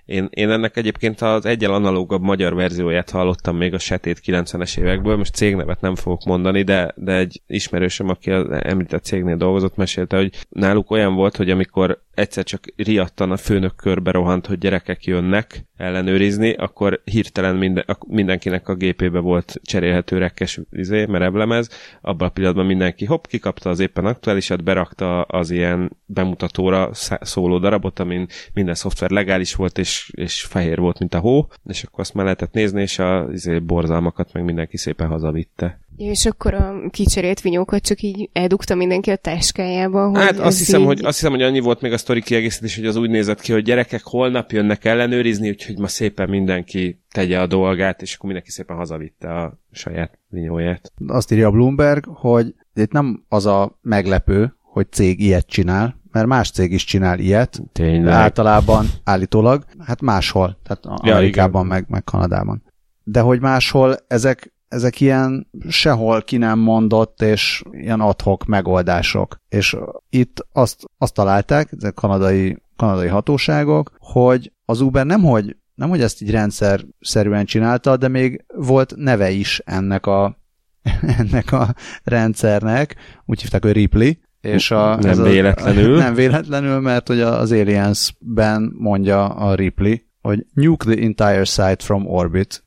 [0.10, 5.18] Én, én ennek egyébként az egyel analógabb magyar verzióját hallottam még a Setét 90-es évekből,
[5.18, 10.18] most cégnevet nem fogok mondani, de, de egy ismerősöm, aki az említett cégnél dolgozott, mesélte,
[10.18, 15.06] hogy náluk olyan volt, hogy amikor egyszer csak riadtan a főnök körbe rohant, hogy gyerekek
[15.06, 21.70] jönnek ellenőrizni, akkor hirtelen minden, mindenkinek a gépébe volt cserélhető rekkes izé, merevlemez,
[22.02, 26.90] abban a pillanatban mindenki hopp, kikapta az éppen aktuálisat, berakta az ilyen bemutatóra
[27.22, 31.84] szóló darabot, amin minden szoftver legális volt, és, és fehér volt, mint a hó, és
[31.84, 35.80] akkor azt már lehetett nézni, és a izé, borzalmakat meg mindenki szépen hazavitte.
[35.98, 40.10] Ja, és akkor a kicserélt vinyókat csak így eldugta mindenki a táskájába.
[40.10, 40.86] Hogy hát azt hiszem, így...
[40.86, 43.52] hogy, azt hiszem, hogy annyi volt még a sztori kiegészítés, hogy az úgy nézett ki,
[43.52, 48.52] hogy gyerekek holnap jönnek ellenőrizni, úgyhogy ma szépen mindenki tegye a dolgát, és akkor mindenki
[48.52, 50.92] szépen hazavitte a saját vinyóját.
[51.08, 56.28] Azt írja a Bloomberg, hogy itt nem az a meglepő, hogy cég ilyet csinál, mert
[56.28, 57.62] más cég is csinál ilyet.
[57.72, 58.14] Tényleg.
[58.14, 62.64] Általában állítólag, hát máshol, tehát Amerikában, ja, meg, meg Kanadában.
[63.04, 69.42] De hogy máshol ezek ezek ilyen sehol ki nem mondott, és ilyen adhok megoldások.
[69.50, 69.78] És
[70.10, 76.02] itt azt, azt találták, ezek kanadai, kanadai hatóságok, hogy az Uber nem hogy, nem hogy
[76.02, 80.38] ezt így rendszer szerűen csinálta, de még volt neve is ennek a,
[81.20, 82.96] ennek a rendszernek,
[83.26, 85.96] úgy hívták, hogy Ripley, és a, nem ez véletlenül.
[85.96, 91.84] A, nem véletlenül, mert hogy az Aliens-ben mondja a Ripley, hogy nuke the entire site
[91.84, 92.64] from orbit,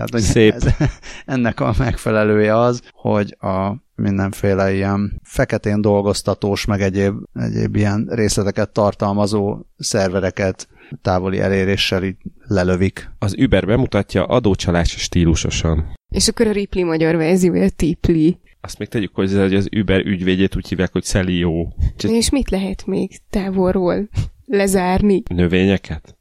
[0.00, 0.52] tehát, hogy Szép.
[0.52, 0.66] Ez,
[1.34, 8.70] ennek a megfelelője az, hogy a mindenféle ilyen feketén dolgoztatós, meg egyéb, egyéb ilyen részleteket
[8.70, 10.68] tartalmazó szervereket
[11.02, 13.10] távoli eléréssel így lelövik.
[13.18, 15.84] Az Uber bemutatja adócsalás stílusosan.
[16.08, 18.38] És akkor a Ripley magyar verziója Tipli.
[18.60, 21.74] Azt még tegyük hozzá, hogy az Uber ügyvédjét úgy hívják, hogy Celió.
[22.08, 24.08] És mit lehet még távolról
[24.46, 25.22] lezárni?
[25.34, 26.16] Növényeket?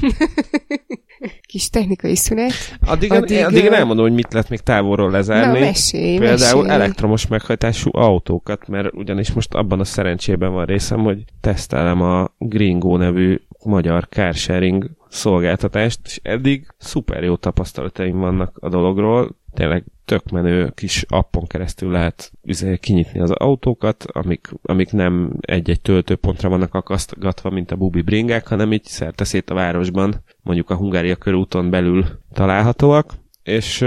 [1.48, 2.52] Kis technikai szünet.
[2.86, 5.58] Addig, addig, addig én elmondom, hogy mit lehet még távolról lezárni.
[5.58, 6.80] Na, mesélj, Például mesélj.
[6.80, 12.96] elektromos meghajtású autókat, mert ugyanis most abban a szerencsében van részem, hogy tesztelem a Gringo
[12.96, 19.36] nevű magyar carsharing szolgáltatást, és eddig szuper jó tapasztalataim vannak a dologról.
[19.58, 25.80] Tényleg tök menő kis appon keresztül lehet üzé, kinyitni az autókat, amik, amik nem egy-egy
[25.80, 30.76] töltőpontra vannak akasztgatva, mint a bubi bringák, hanem így szerte szét a városban, mondjuk a
[30.76, 33.80] Hungária körúton belül találhatóak, és,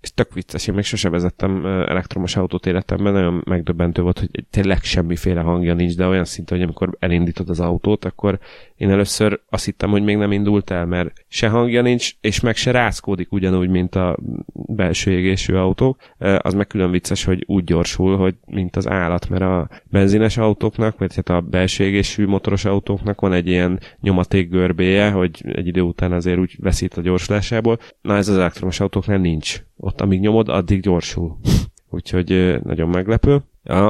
[0.00, 4.82] és tök vicces, én még sose vezettem elektromos autót életemben, nagyon megdöbbentő volt, hogy tényleg
[4.82, 8.38] semmiféle hangja nincs, de olyan szinte, hogy amikor elindítod az autót, akkor
[8.78, 12.56] én először azt hittem, hogy még nem indult el, mert se hangja nincs, és meg
[12.56, 14.16] se rászkódik ugyanúgy, mint a
[14.52, 16.00] belső égésű autók.
[16.38, 20.98] Az meg külön vicces, hogy úgy gyorsul, hogy mint az állat, mert a benzines autóknak,
[20.98, 25.80] vagy hát a belső égésű motoros autóknak van egy ilyen nyomaték görbéje, hogy egy idő
[25.80, 27.78] után azért úgy veszít a gyorsulásából.
[28.00, 29.62] Na ez az elektromos autóknál nincs.
[29.76, 31.38] Ott amíg nyomod, addig gyorsul.
[31.90, 33.42] Úgyhogy nagyon meglepő.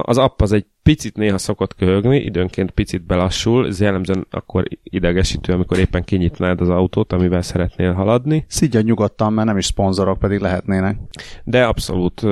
[0.03, 5.53] Az app az egy picit néha szokott köhögni, időnként picit belassul, ez jellemzően akkor idegesítő,
[5.53, 8.45] amikor éppen kinyitnád az autót, amivel szeretnél haladni.
[8.49, 10.99] Szidja nyugodtan, mert nem is szponzorok, pedig lehetnének.
[11.45, 12.23] De abszolút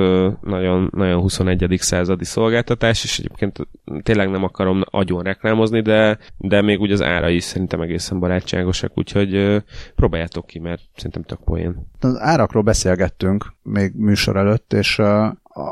[0.41, 1.77] nagyon, nagyon 21.
[1.77, 3.67] századi szolgáltatás, és egyébként
[4.03, 8.91] tényleg nem akarom agyon reklámozni, de, de még úgy az ára is szerintem egészen barátságosak,
[8.95, 9.63] úgyhogy
[9.95, 11.87] próbáljátok ki, mert szerintem tök poén.
[11.99, 15.01] Az árakról beszélgettünk még műsor előtt, és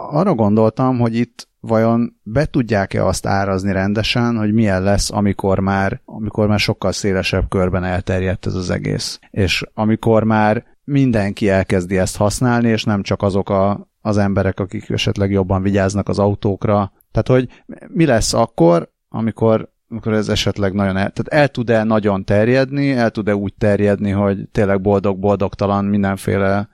[0.10, 6.02] arra gondoltam, hogy itt vajon be tudják-e azt árazni rendesen, hogy milyen lesz, amikor már,
[6.06, 9.20] amikor már sokkal szélesebb körben elterjedt ez az egész.
[9.32, 14.90] És amikor már mindenki elkezdi ezt használni, és nem csak azok a, az emberek, akik
[14.90, 16.92] esetleg jobban vigyáznak az autókra.
[17.12, 22.26] Tehát, hogy mi lesz akkor, amikor amikor ez esetleg nagyon el, tehát el tud-e nagyon
[22.26, 26.70] terjedni, el tud-e úgy terjedni, hogy tényleg boldog-boldogtalan mindenféle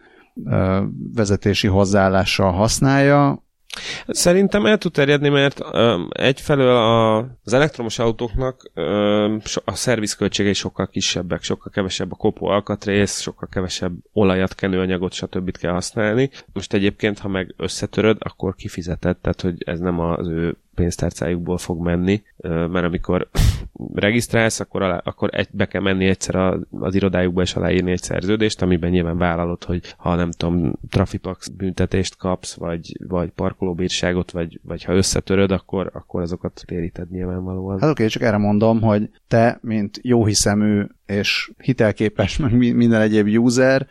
[1.14, 3.44] vezetési hozzáállással használja,
[4.08, 10.88] Szerintem el tud terjedni, mert um, egyfelől a, az elektromos autóknak um, a szervizköltségei sokkal
[10.88, 15.58] kisebbek, sokkal kevesebb a kopó alkatrész, sokkal kevesebb olajat, kenőanyagot, stb.
[15.58, 16.30] kell használni.
[16.54, 21.84] Most egyébként, ha meg összetöröd, akkor kifizeted, tehát hogy ez nem az ő pénztárcájukból fog
[21.84, 23.30] menni, mert amikor
[23.94, 28.02] regisztrálsz, akkor, alá, akkor egy, be kell menni egyszer a, az irodájukba és aláírni egy
[28.02, 34.60] szerződést, amiben nyilván vállalod, hogy ha nem tudom, trafipax büntetést kapsz, vagy, vagy parkolóbírságot, vagy,
[34.64, 37.80] vagy ha összetöröd, akkor, akkor azokat téríted nyilvánvalóan.
[37.80, 43.88] Hát oké, csak erre mondom, hogy te, mint jóhiszemű és hitelképes, meg minden egyéb user,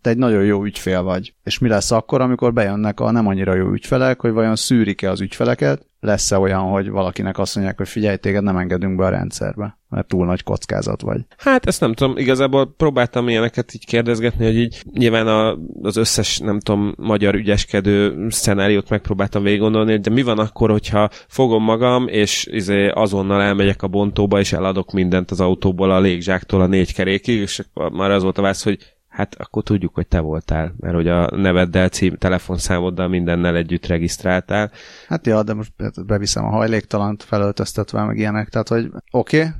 [0.00, 1.34] te egy nagyon jó ügyfél vagy.
[1.44, 5.20] És mi lesz akkor, amikor bejönnek a nem annyira jó ügyfelek, hogy vajon szűrik-e az
[5.20, 9.78] ügyfeleket, lesz-e olyan, hogy valakinek azt mondják, hogy figyelj, téged nem engedünk be a rendszerbe,
[9.90, 11.20] mert túl nagy kockázat vagy.
[11.38, 16.38] Hát ezt nem tudom, igazából próbáltam ilyeneket így kérdezgetni, hogy így nyilván a, az összes,
[16.38, 22.08] nem tudom, magyar ügyeskedő szenáriót megpróbáltam végig gondolni, de mi van akkor, hogyha fogom magam,
[22.08, 26.94] és izé azonnal elmegyek a bontóba, és eladok mindent az autóból a légzsáktól a négy
[26.94, 28.78] kerékig, és már az volt a válasz, hogy
[29.10, 34.70] hát akkor tudjuk, hogy te voltál, mert hogy a neveddel, cím, telefonszámoddal mindennel együtt regisztráltál.
[35.08, 35.72] Hát ja, de most
[36.06, 39.50] beviszem a hajléktalant felöltöztetve, meg ilyenek, tehát hogy oké, okay.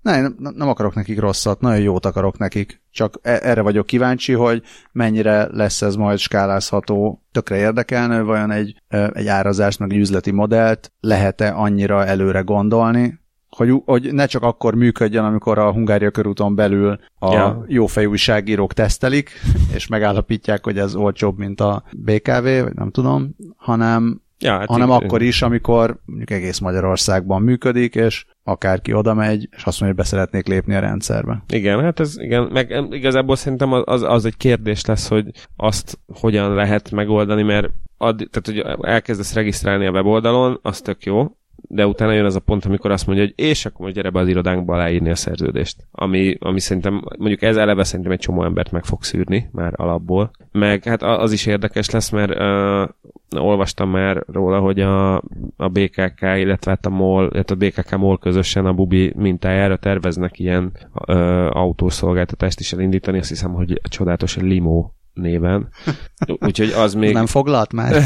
[0.00, 2.82] Nem, nem akarok nekik rosszat, nagyon jót akarok nekik.
[2.90, 7.22] Csak e- erre vagyok kíváncsi, hogy mennyire lesz ez majd skálázható.
[7.32, 13.23] Tökre érdekelne, vajon egy, egy árazást, meg egy üzleti modellt lehet-e annyira előre gondolni,
[13.56, 17.64] hogy, hogy ne csak akkor működjön, amikor a Hungária körúton belül a ja.
[17.66, 19.30] jófejű újságírók tesztelik,
[19.76, 24.88] és megállapítják, hogy ez olcsóbb, mint a BKV, vagy nem tudom, hanem, ja, hát hanem
[24.88, 29.86] így, akkor is, amikor mondjuk egész Magyarországban működik, és akárki oda megy, és azt mondja,
[29.86, 31.44] hogy be szeretnék lépni a rendszerbe.
[31.48, 36.54] Igen, hát ez igen, meg igazából szerintem az, az egy kérdés lesz, hogy azt hogyan
[36.54, 42.12] lehet megoldani, mert ad, tehát, hogy elkezdesz regisztrálni a weboldalon, az tök jó, de utána
[42.12, 44.74] jön az a pont, amikor azt mondja, hogy és akkor most gyere be az irodánkba
[44.74, 45.86] aláírni a szerződést.
[45.90, 50.30] Ami, ami szerintem, mondjuk ez eleve szerintem egy csomó embert meg fog szűrni már alapból.
[50.52, 55.14] Meg hát az is érdekes lesz, mert uh, olvastam már róla, hogy a,
[55.56, 60.38] a BKK, illetve hát a MOL, illetve a BKK MOL közösen a Bubi mintájára terveznek
[60.38, 61.16] ilyen uh,
[61.56, 65.68] autószolgáltatást is elindítani, azt hiszem, hogy csodálatos limo néven.
[66.46, 67.12] Úgyhogy az még...
[67.12, 67.94] Nem foglalt már?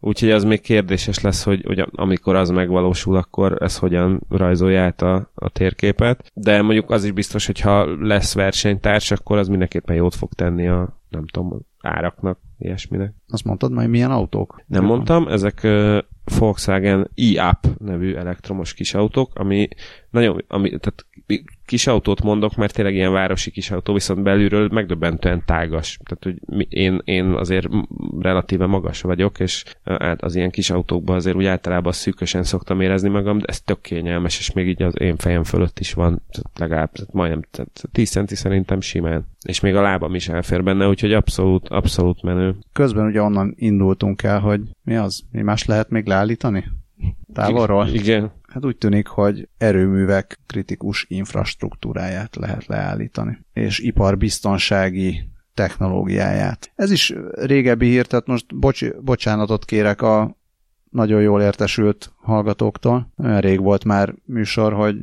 [0.00, 5.02] Úgyhogy az még kérdéses lesz, hogy, hogy amikor az megvalósul, akkor ez hogyan rajzolja át
[5.02, 6.30] a, a térképet.
[6.34, 10.68] De mondjuk az is biztos, hogy ha lesz versenytárs, akkor az mindenképpen jót fog tenni
[10.68, 13.14] a, nem tudom, áraknak, ilyesminek.
[13.28, 14.62] Azt mondtad majd milyen autók?
[14.66, 15.98] Nem mondtam, ezek uh,
[16.38, 19.68] Volkswagen e-Up nevű elektromos kis autók, ami
[20.18, 21.06] nagyon, ami, tehát
[21.66, 25.98] kis autót mondok, mert tényleg ilyen városi kis autó, viszont belülről megdöbbentően tágas.
[26.04, 27.68] Tehát, hogy én, én azért
[28.20, 33.08] relatíve magas vagyok, és hát az ilyen kis autókban azért úgy általában szűkösen szoktam érezni
[33.08, 36.58] magam, de ez tök kényelmes, és még így az én fejem fölött is van, tehát
[36.58, 39.26] legalább tehát majdnem tehát 10 centi szerintem simán.
[39.46, 42.54] És még a lábam is elfér benne, úgyhogy abszolút, abszolút menő.
[42.72, 45.22] Közben ugye onnan indultunk el, hogy mi az?
[45.30, 46.64] Mi más lehet még leállítani?
[47.32, 47.88] Távolról?
[47.88, 48.32] Igen.
[48.48, 56.72] Hát úgy tűnik, hogy erőművek kritikus infrastruktúráját lehet leállítani, és iparbiztonsági technológiáját.
[56.74, 60.36] Ez is régebbi hír, tehát most bocs, bocsánatot kérek a
[60.90, 63.12] nagyon jól értesült hallgatóktól.
[63.16, 64.96] Olyan rég volt már műsor, hogy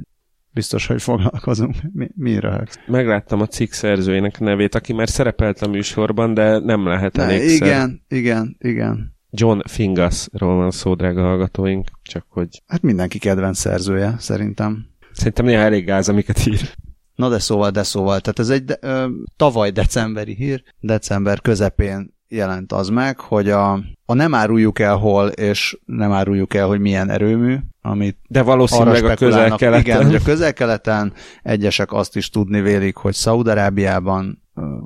[0.51, 1.75] biztos, hogy foglalkozunk.
[1.93, 2.79] Mi, mi röhögsz?
[2.87, 8.03] Megláttam a cikk szerzőjének nevét, aki már szerepelt a műsorban, de nem lehet elég Igen,
[8.07, 9.14] igen, igen.
[9.35, 12.61] John Fingasról van szó, drága hallgatóink, csak hogy...
[12.67, 14.85] Hát mindenki kedvenc szerzője, szerintem.
[15.13, 16.75] Szerintem néha elég gáz, amiket ír.
[17.15, 22.13] Na de szóval, de szóval, tehát ez egy de, ö, tavaly decemberi hír, december közepén
[22.27, 23.73] jelent az meg, hogy a,
[24.05, 29.05] a nem áruljuk el hol, és nem áruljuk el, hogy milyen erőmű, amit De valószínűleg
[29.05, 29.79] a közel-keleten.
[29.79, 34.41] Igen, hogy a közel-keleten egyesek azt is tudni vélik, hogy Szaudarábiában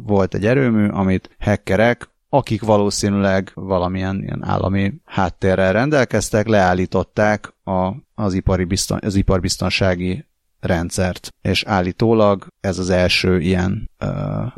[0.05, 8.33] volt egy erőmű, amit hackerek akik valószínűleg valamilyen ilyen állami háttérrel rendelkeztek, leállították a, az,
[8.33, 10.25] ipari bizton, az iparbiztonsági
[10.59, 14.07] rendszert, és állítólag ez az első ilyen ö,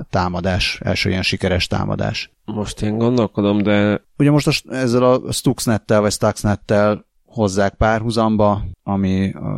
[0.10, 2.32] támadás, első ilyen sikeres támadás.
[2.46, 4.02] Most én gondolkodom, de...
[4.18, 9.56] Ugye most a, ezzel a Stuxnet-tel vagy Stuxnet-tel hozzák párhuzamba, ami ö,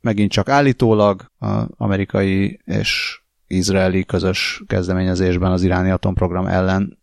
[0.00, 6.98] megint csak állítólag az amerikai és izraeli közös kezdeményezésben az iráni atomprogram ellen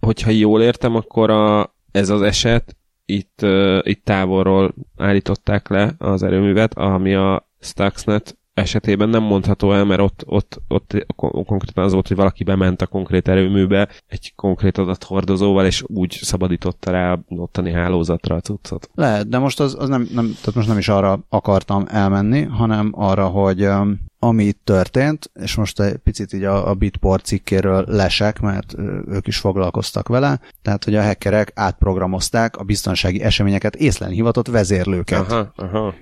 [0.00, 3.46] hogyha jól értem, akkor a, ez az eset itt,
[3.82, 10.24] itt távolról állították le az erőművet, ami a Stuxnet esetében nem mondható el, mert ott,
[10.26, 11.06] ott, ott
[11.46, 16.90] konkrétan az volt, hogy valaki bement a konkrét erőműbe egy konkrét adathordozóval, és úgy szabadította
[16.90, 18.90] rá ottani hálózatra a cuccot.
[18.94, 22.90] Lehet, de most az, az nem, nem, tehát most nem is arra akartam elmenni, hanem
[22.92, 23.68] arra, hogy
[24.18, 28.74] ami itt történt, és most egy picit így a, a Bitport cikkéről lesek, mert
[29.08, 35.32] ők is foglalkoztak vele, tehát hogy a hackerek átprogramozták a biztonsági eseményeket észlelni hivatott vezérlőket.
[35.32, 35.94] Aha, aha.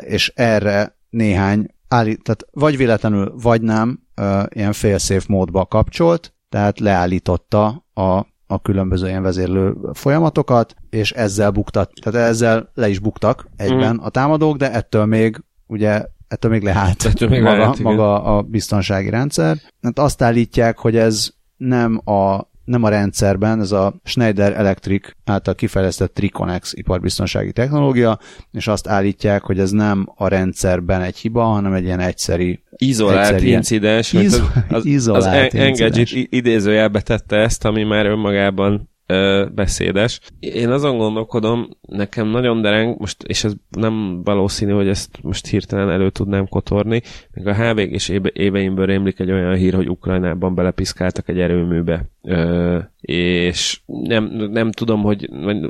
[0.00, 4.00] És erre néhány állít, tehát vagy véletlenül, vagy nem,
[4.48, 11.90] ilyen fail-safe módba kapcsolt, tehát leállította a a különböző ilyen vezérlő folyamatokat, és ezzel buktat,
[12.02, 13.98] tehát ezzel le is buktak egyben mm.
[13.98, 18.42] a támadók, de ettől még ugye ettől még leállt ettől még maga, lehet, maga a
[18.42, 19.56] biztonsági rendszer.
[19.82, 25.54] Hát azt állítják, hogy ez nem a nem a rendszerben, ez a Schneider Electric által
[25.54, 28.18] kifejlesztett Triconex iparbiztonsági technológia,
[28.52, 33.32] és azt állítják, hogy ez nem a rendszerben egy hiba, hanem egy ilyen egyszeri Izolált
[33.32, 34.12] egyszeri incidens.
[34.12, 40.20] Izo- az, az, izolált az Engadget idézőjelbe tette ezt, ami már önmagában ö, beszédes.
[40.40, 45.90] Én azon gondolkodom, nekem nagyon dereng, most, és ez nem valószínű, hogy ezt most hirtelen
[45.90, 47.02] elő tudnám kotorni,
[47.32, 52.04] még a HVG és éve, éveimből rémlik egy olyan hír, hogy Ukrajnában belepiszkáltak egy erőműbe.
[52.22, 55.28] Ö, és nem, nem tudom, hogy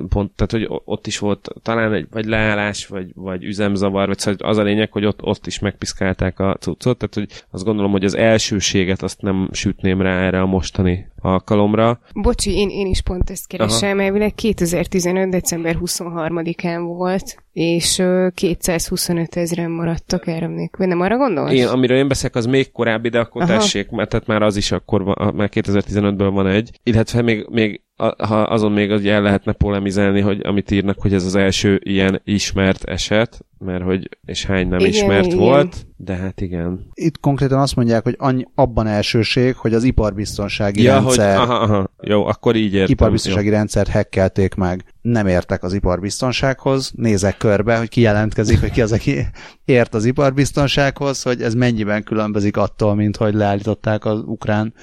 [0.09, 4.49] pont, tehát, hogy ott is volt talán egy vagy leállás, vagy, vagy üzemzavar, vagy szóval
[4.49, 8.05] az a lényeg, hogy ott, ott is megpiszkálták a cuccot, tehát hogy azt gondolom, hogy
[8.05, 12.01] az elsőséget azt nem sütném rá erre a mostani alkalomra.
[12.15, 15.31] Bocsi, én, én is pont ezt keresem, elvileg 2015.
[15.31, 18.03] december 23-án volt, és
[18.35, 20.89] 225 ezeren maradtak erre emlékben.
[20.89, 21.53] Nem arra gondolsz?
[21.53, 23.53] Én, amiről én beszélek, az még korábbi, de akkor Aha.
[23.53, 26.71] tessék, mert tehát már az is akkor van, már 2015-ből van egy.
[26.83, 31.25] Illetve még, még ha azon még az el lehetne polemizálni, hogy amit írnak, hogy ez
[31.25, 35.39] az első ilyen ismert eset, mert hogy, és hány nem igen, ismert igen.
[35.39, 36.87] volt, de hát igen.
[36.95, 41.39] Itt konkrétan azt mondják, hogy annyi, abban elsőség, hogy az iparbiztonsági ja, rendszer...
[41.39, 42.91] Hogy, aha, aha, jó, akkor így értem.
[42.91, 43.53] Iparbiztonsági jó.
[43.53, 44.85] rendszert hekkelték meg.
[45.03, 49.27] Nem értek az iparbiztonsághoz, nézek körbe, hogy ki jelentkezik, hogy ki az, aki
[49.65, 54.75] ért az iparbiztonsághoz, hogy ez mennyiben különbözik attól, mint hogy leállították az ukrán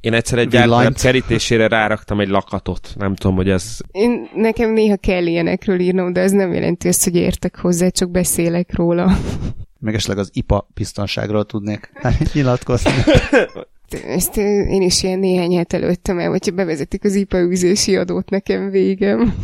[0.00, 2.94] Én egyszer egy gyártmány kerítésére ráraktam egy lakatot.
[2.96, 3.76] Nem tudom, hogy ez...
[3.90, 8.10] Én, nekem néha kell ilyenekről írnom, de ez nem jelenti azt, hogy értek hozzá, csak
[8.10, 9.18] beszélek róla.
[9.80, 11.90] Meg esetleg az IPA biztonságról tudnék
[12.34, 12.90] nyilatkozni.
[13.92, 18.70] Ezt én is ilyen néhány hét előttem el, hogyha bevezetik az IPA űzési adót, nekem
[18.70, 19.34] végem.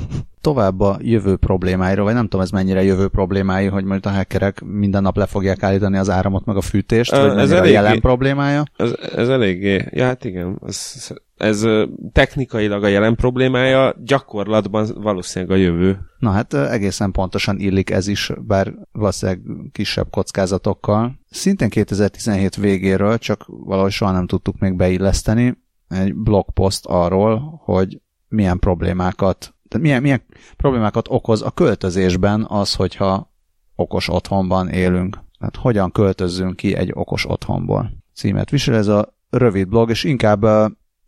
[0.44, 4.60] Tovább a jövő problémáiról, vagy nem tudom ez mennyire jövő problémái, hogy majd a hackerek
[4.60, 8.00] minden nap le fogják állítani az áramot meg a fűtést, vagy ez eléggé, a jelen
[8.00, 8.62] problémája?
[8.76, 11.66] Ez, ez eléggé, ja hát igen, ez, ez
[12.12, 15.98] technikailag a jelen problémája, gyakorlatban valószínűleg a jövő.
[16.18, 19.40] Na hát egészen pontosan illik ez is, bár valószínűleg
[19.72, 21.18] kisebb kockázatokkal.
[21.30, 28.58] Szintén 2017 végéről, csak valahogy soha nem tudtuk még beilleszteni, egy blogpost arról, hogy milyen
[28.58, 30.22] problémákat, tehát milyen, milyen
[30.56, 33.32] problémákat okoz a költözésben az, hogyha
[33.74, 35.18] okos otthonban élünk.
[35.38, 37.90] Tehát hogyan költözzünk ki egy okos otthonból.
[38.14, 40.46] Címet visel ez a rövid blog, és inkább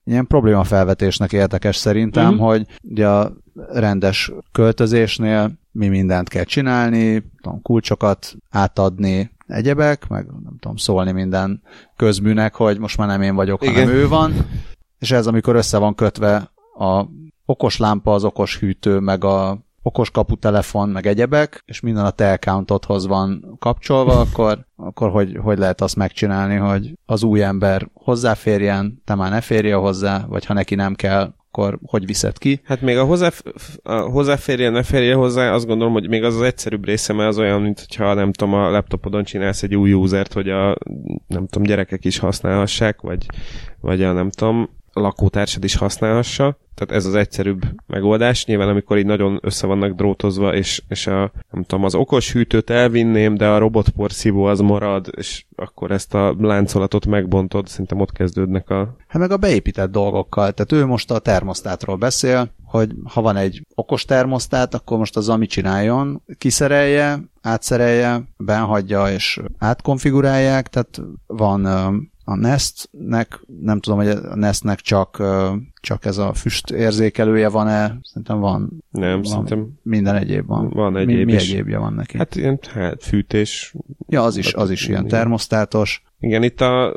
[0.05, 2.39] ilyen problémafelvetésnek érdekes szerintem, mm.
[2.39, 3.33] hogy ugye a
[3.73, 11.63] rendes költözésnél mi mindent kell csinálni, tudom, kulcsokat átadni, egyebek, meg nem tudom, szólni minden
[11.97, 13.75] közműnek, hogy most már nem én vagyok, Igen.
[13.75, 14.33] hanem ő van,
[14.99, 17.05] és ez amikor össze van kötve a
[17.47, 22.33] okos lámpa, az okos hűtő, meg a okos kaputelefon, meg egyebek, és minden a te
[22.33, 29.03] accountodhoz van kapcsolva, akkor, akkor hogy, hogy lehet azt megcsinálni, hogy az új ember hozzáférjen,
[29.05, 32.61] te már ne férje hozzá, vagy ha neki nem kell, akkor hogy viszed ki?
[32.65, 36.43] Hát még a, hozzáf- a hozzáférje, ne férje hozzá, azt gondolom, hogy még az az
[36.43, 40.33] egyszerűbb része, mert az olyan, mint hogyha nem tudom, a laptopodon csinálsz egy új usert,
[40.33, 40.77] hogy a
[41.27, 43.27] nem tudom, gyerekek is használhassák, vagy,
[43.81, 46.59] vagy a nem tudom, lakótársad is használhassa.
[46.77, 48.45] Tehát ez az egyszerűbb megoldás.
[48.45, 52.71] Nyilván, amikor így nagyon össze vannak drótozva, és, és a, nem tudom, az okos hűtőt
[52.71, 58.71] elvinném, de a robotporszívó az marad, és akkor ezt a láncolatot megbontod, szerintem ott kezdődnek
[58.71, 58.97] a...
[59.07, 60.53] Hát meg a beépített dolgokkal.
[60.53, 65.29] Tehát ő most a termosztátról beszél, hogy ha van egy okos termosztát, akkor most az
[65.29, 71.67] ami csináljon, kiszerelje, átszerelje, benhagyja és átkonfigurálják, tehát van
[72.29, 75.23] a Nestnek, nem tudom, hogy a Nestnek csak,
[75.81, 78.85] csak ez a füst érzékelője van-e, szerintem van.
[78.91, 80.69] Nem, van, szerintem minden egyéb van.
[80.69, 81.51] Van egyéb mi, mi is.
[81.51, 82.19] egyébje van neki?
[82.19, 83.75] Hát ilyen hát, fűtés.
[84.09, 86.03] Ja, az is, az is ilyen termosztátos.
[86.21, 86.97] Igen, itt a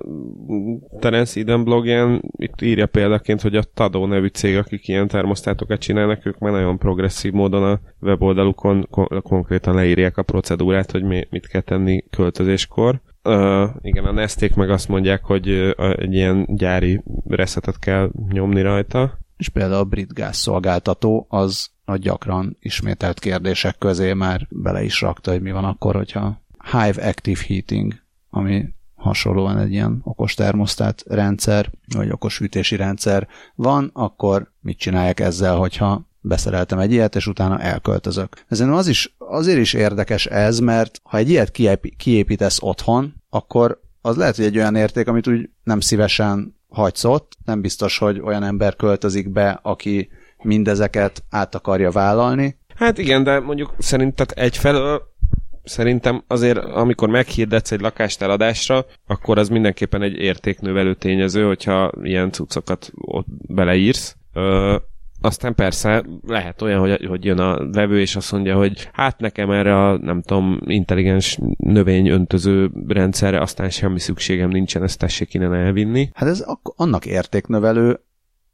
[1.00, 6.26] Terence Eden blogján itt írja példaként, hogy a Tado nevű cég, akik ilyen termosztátokat csinálnak,
[6.26, 11.48] ők már nagyon progresszív módon a weboldalukon kon- konkrétan leírják a procedúrát, hogy mi, mit
[11.48, 17.04] kell tenni költözéskor Uh, igen, a Nesték meg azt mondják, hogy uh, egy ilyen gyári
[17.28, 19.18] reszetet kell nyomni rajta.
[19.38, 25.32] És például a brit gázszolgáltató az a gyakran ismételt kérdések közé már bele is rakta,
[25.32, 26.42] hogy mi van akkor, hogyha
[26.72, 27.94] Hive Active Heating,
[28.30, 35.20] ami hasonlóan egy ilyen okos termosztát rendszer, vagy okos hűtési rendszer van, akkor mit csinálják
[35.20, 38.44] ezzel, hogyha beszereltem egy ilyet, és utána elköltözök.
[38.48, 41.52] Ezen az is, azért is érdekes ez, mert ha egy ilyet
[41.98, 47.38] kiépítesz otthon, akkor az lehet, hogy egy olyan érték, amit úgy nem szívesen hagysz ott,
[47.46, 50.10] nem biztos, hogy olyan ember költözik be, aki
[50.44, 52.58] mindezeket át akarja vállalni.
[52.76, 55.02] Hát igen, de mondjuk szerinted egyfelől
[55.64, 62.32] szerintem azért, amikor meghirdetsz egy lakást eladásra, akkor az mindenképpen egy értéknövelő tényező, hogyha ilyen
[62.32, 64.16] cuccokat ott beleírsz.
[64.34, 64.76] Ö,
[65.22, 69.52] aztán persze lehet olyan, hogy, hogy jön a vevő, és azt mondja, hogy hát nekem
[69.52, 76.10] erre a, nem tudom, intelligens növényöntöző rendszerre aztán semmi szükségem nincsen, ezt tessék innen elvinni.
[76.14, 78.00] Hát ez annak értéknövelő,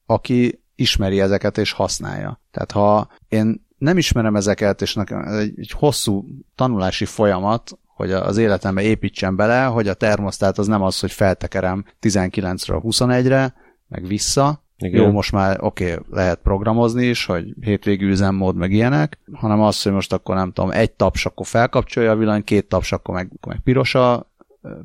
[0.06, 2.42] aki ismeri ezeket és használja.
[2.52, 8.38] Tehát ha én nem ismerem ezeket, és nekem egy, egy hosszú tanulási folyamat, hogy az
[8.38, 13.54] életembe építsen bele, hogy a termosztát az nem az, hogy feltekerem 19-ről 21-re,
[13.88, 15.02] meg vissza, igen.
[15.02, 19.82] Jó, most már oké, okay, lehet programozni is, hogy hétvégű üzemmód, meg ilyenek, hanem az,
[19.82, 23.30] hogy most akkor nem tudom, egy taps, akkor felkapcsolja a villany, két taps, akkor meg,
[23.36, 24.34] akkor meg piros a,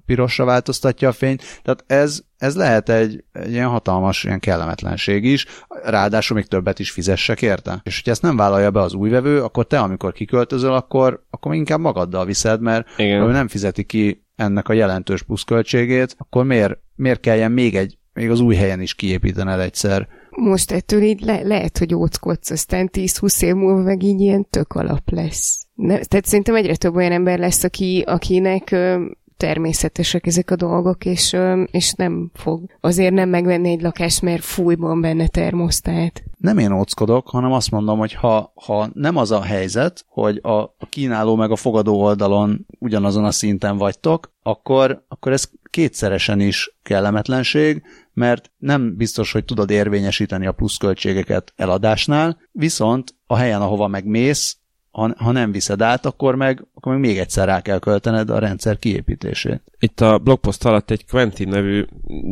[0.06, 1.42] pirosra változtatja a fényt.
[1.62, 5.46] Tehát ez, ez lehet egy, egy ilyen hatalmas ilyen kellemetlenség is,
[5.82, 7.80] ráadásul még többet is fizessek érte.
[7.82, 11.54] És hogyha ezt nem vállalja be az új vevő, akkor te, amikor kiköltözöl, akkor, akkor
[11.54, 13.22] inkább magaddal viszed, mert Igen.
[13.22, 18.30] ő nem fizeti ki ennek a jelentős pluszköltségét, akkor miért, miért kelljen még egy még
[18.30, 20.08] az új helyen is kiépítened egyszer.
[20.30, 24.72] Most ettől így le- lehet, hogy óckodsz, aztán 10-20 év múlva meg így ilyen tök
[24.72, 25.66] alap lesz.
[25.74, 29.04] Ne, tehát szerintem egyre több olyan ember lesz, aki, akinek ö,
[29.36, 34.44] természetesek ezek a dolgok, és, ö, és nem fog azért nem megvenni egy lakást, mert
[34.44, 36.22] fújban benne termosztát.
[36.38, 40.58] Nem én óckodok, hanem azt mondom, hogy ha, ha nem az a helyzet, hogy a,
[40.60, 46.76] a kínáló meg a fogadó oldalon ugyanazon a szinten vagytok, akkor, akkor ez kétszeresen is
[46.82, 47.82] kellemetlenség,
[48.12, 55.14] mert nem biztos, hogy tudod érvényesíteni a pluszköltségeket eladásnál, viszont a helyen, ahova megmész, ha,
[55.16, 58.78] ha nem viszed át, akkor meg, akkor meg még egyszer rá kell költened a rendszer
[58.78, 59.62] kiépítését.
[59.78, 61.84] Itt a blogpost alatt egy Quentin nevű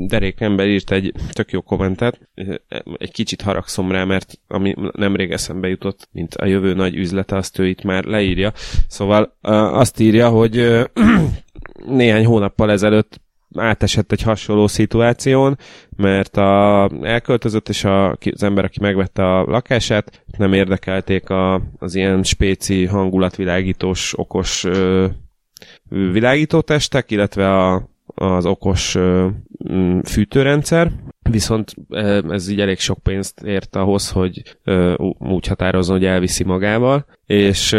[0.06, 2.28] derék ember írt egy tök jó kommentet,
[2.98, 7.58] egy kicsit haragszom rá, mert ami nemrég eszembe jutott, mint a jövő nagy üzlete, azt
[7.58, 8.52] ő itt már leírja.
[8.88, 9.36] Szóval
[9.72, 10.86] azt írja, hogy
[11.86, 13.20] néhány hónappal ezelőtt
[13.58, 15.58] átesett egy hasonló szituáción,
[15.96, 21.94] mert a, elköltözött, és a, az ember, aki megvette a lakását, nem érdekelték a, az
[21.94, 25.06] ilyen spéci hangulatvilágítós, okos ö,
[25.88, 29.28] világítótestek, illetve a, az okos ö,
[30.04, 30.90] fűtőrendszer,
[31.30, 31.74] viszont
[32.28, 37.76] ez így elég sok pénzt ért ahhoz, hogy ö, úgy határozzon, hogy elviszi magával, és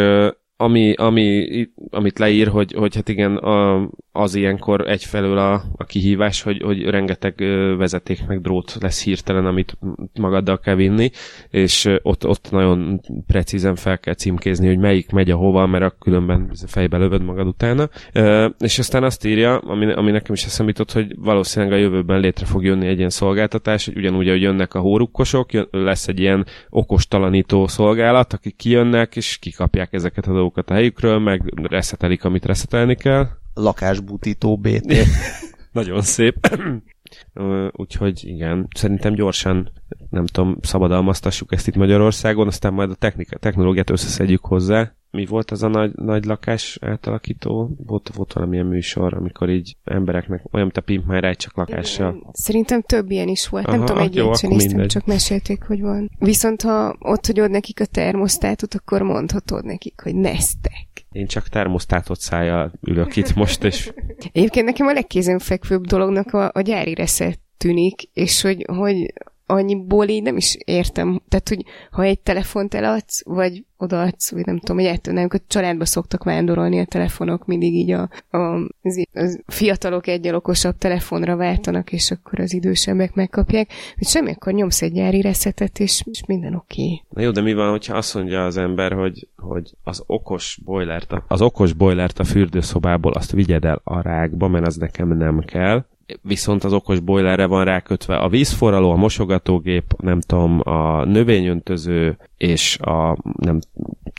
[0.62, 1.48] ami, ami,
[1.90, 6.84] amit leír, hogy, hogy hát igen, a, az ilyenkor egyfelől a, a kihívás, hogy, hogy
[6.84, 7.36] rengeteg
[7.78, 9.78] vezeték meg drót lesz hirtelen, amit
[10.20, 11.10] magaddal kell vinni,
[11.50, 15.96] és ott, ott nagyon precízen fel kell címkézni, hogy melyik megy a hova, mert a
[16.00, 17.90] különben fejbe lövöd magad utána.
[18.60, 22.46] És aztán azt írja, ami, ami nekem is eszembe jutott, hogy valószínűleg a jövőben létre
[22.46, 27.68] fog jönni egy ilyen szolgáltatás, hogy ugyanúgy, ahogy jönnek a hórukkosok, lesz egy ilyen okostalanító
[27.68, 33.28] szolgálat, akik kijönnek, és kikapják ezeket a dolgokat a helyükről, meg reszetelik, amit reszetelni kell
[33.54, 34.94] lakásbutító BT.
[35.72, 36.58] Nagyon szép.
[37.72, 39.72] Úgyhogy igen, szerintem gyorsan,
[40.10, 44.94] nem tudom, szabadalmaztassuk ezt itt Magyarországon, aztán majd a technika, technológiát összeszedjük hozzá.
[45.12, 47.76] Mi volt az a nagy, nagy lakás átalakító?
[47.86, 52.30] Volt, volt valamilyen műsor, amikor így embereknek, olyan, mint a Pimp My Ride, csak lakással.
[52.32, 53.66] Szerintem több ilyen is volt.
[53.66, 56.12] Aha, nem tudom, egy jó, sem néztem, csak mesélték, hogy van.
[56.20, 60.88] Viszont ha ott hagyod nekik a termosztátot, akkor mondhatod nekik, hogy neztek.
[61.12, 63.92] Én csak termosztátot szája ülök itt most, és...
[64.32, 69.14] Egyébként nekem a legkézenfekvőbb dolognak a, a gyári reszet tűnik, és hogy, hogy
[69.50, 71.22] annyiból így nem is értem.
[71.28, 75.42] Tehát, hogy ha egy telefont eladsz, vagy odaadsz, vagy nem tudom, hogy ettől nem, hogy
[75.48, 78.38] családba szoktak vándorolni a telefonok, mindig így a, a
[78.82, 84.54] az, az fiatalok egyel okosabb telefonra váltanak, és akkor az idősebbek megkapják, hogy semmi, akkor
[84.54, 86.82] nyomsz egy gyári reszetet, és, és minden oké.
[86.82, 87.04] Okay.
[87.10, 91.14] Na jó, de mi van, hogyha azt mondja az ember, hogy, hogy az okos boilert,
[91.28, 95.86] az okos boilert a fürdőszobából azt vigyed el a rákba, mert az nekem nem kell,
[96.22, 102.78] viszont az okos boilerre van rákötve a vízforraló, a mosogatógép, nem tudom, a növényöntöző és
[102.78, 103.60] a nem,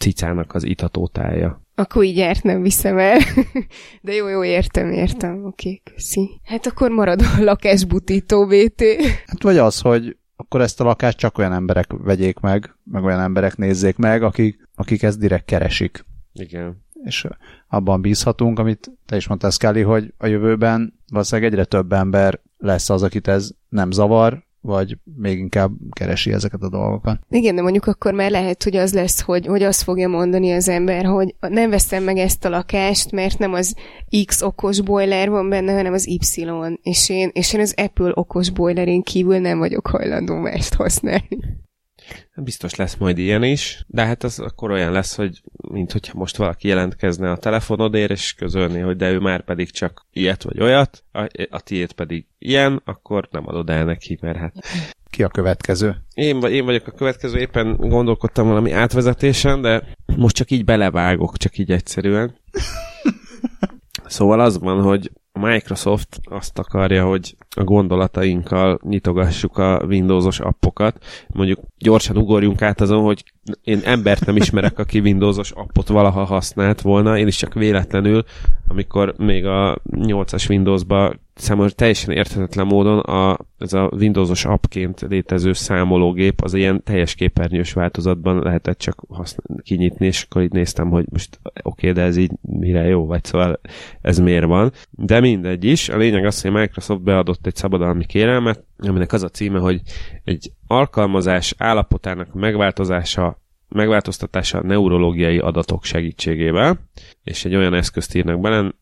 [0.01, 1.63] cicának az itatótája.
[1.75, 3.19] Akkor így járt, nem viszem el.
[4.03, 5.33] De jó, jó, értem, értem.
[5.33, 6.41] Oké, okay, köszi.
[6.45, 8.83] Hát akkor marad a lakásbutító VT.
[9.27, 13.21] Hát vagy az, hogy akkor ezt a lakást csak olyan emberek vegyék meg, meg olyan
[13.21, 16.05] emberek nézzék meg, akik, akik ezt direkt keresik.
[16.33, 16.85] Igen.
[17.05, 17.27] És
[17.69, 22.91] abban bízhatunk, amit te is mondtál, Scully, hogy a jövőben valószínűleg egyre több ember lesz
[22.91, 27.19] az, akit ez nem zavar, vagy még inkább keresi ezeket a dolgokat.
[27.31, 30.69] Igen, de mondjuk akkor már lehet, hogy az lesz, hogy, hogy azt fogja mondani az
[30.69, 33.75] ember, hogy nem veszem meg ezt a lakást, mert nem az
[34.25, 36.47] X okos boiler van benne, hanem az Y,
[36.83, 41.39] és én, és én az Apple okos boilerén kívül nem vagyok hajlandó mást használni.
[42.35, 45.41] Biztos lesz majd ilyen is, de hát az akkor olyan lesz, hogy
[45.73, 50.07] mint hogyha most valaki jelentkezne a telefonodért, és közölni, hogy de ő már pedig csak
[50.13, 54.55] ilyet vagy olyat, a, a tiét pedig ilyen, akkor nem adod el neki, mert hát...
[55.11, 55.97] Ki a következő?
[56.15, 61.37] Én, vagy, én vagyok a következő, éppen gondolkodtam valami átvezetésen, de most csak így belevágok,
[61.37, 62.35] csak így egyszerűen.
[64.07, 71.05] Szóval az van, hogy a Microsoft azt akarja, hogy a gondolatainkkal nyitogassuk a Windowsos appokat.
[71.29, 73.25] Mondjuk gyorsan ugorjunk át azon, hogy
[73.63, 78.25] én embert nem ismerek, aki Windowsos appot valaha használt volna, én is csak véletlenül,
[78.69, 85.53] amikor még a 8-as Windowsba számomra teljesen érthetetlen módon a, ez a Windowsos appként létező
[85.53, 91.05] számológép az ilyen teljes képernyős változatban lehetett csak használ, kinyitni, és akkor így néztem, hogy
[91.11, 93.61] most oké, okay, de ez így mire jó, vagy szóval
[94.01, 94.73] ez miért van.
[94.91, 95.89] De mindegy is.
[95.89, 99.81] A lényeg az, hogy Microsoft beadott egy szabadalmi kérelmet, aminek az a címe, hogy
[100.25, 106.79] egy alkalmazás állapotának megváltozása megváltoztatása a neurológiai adatok segítségével,
[107.23, 108.73] és egy olyan eszközt írnak bele,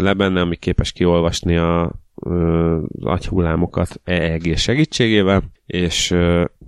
[0.00, 1.92] le benne, ami képes kiolvasni a,
[3.00, 6.10] agyhullámokat EEG segítségével, és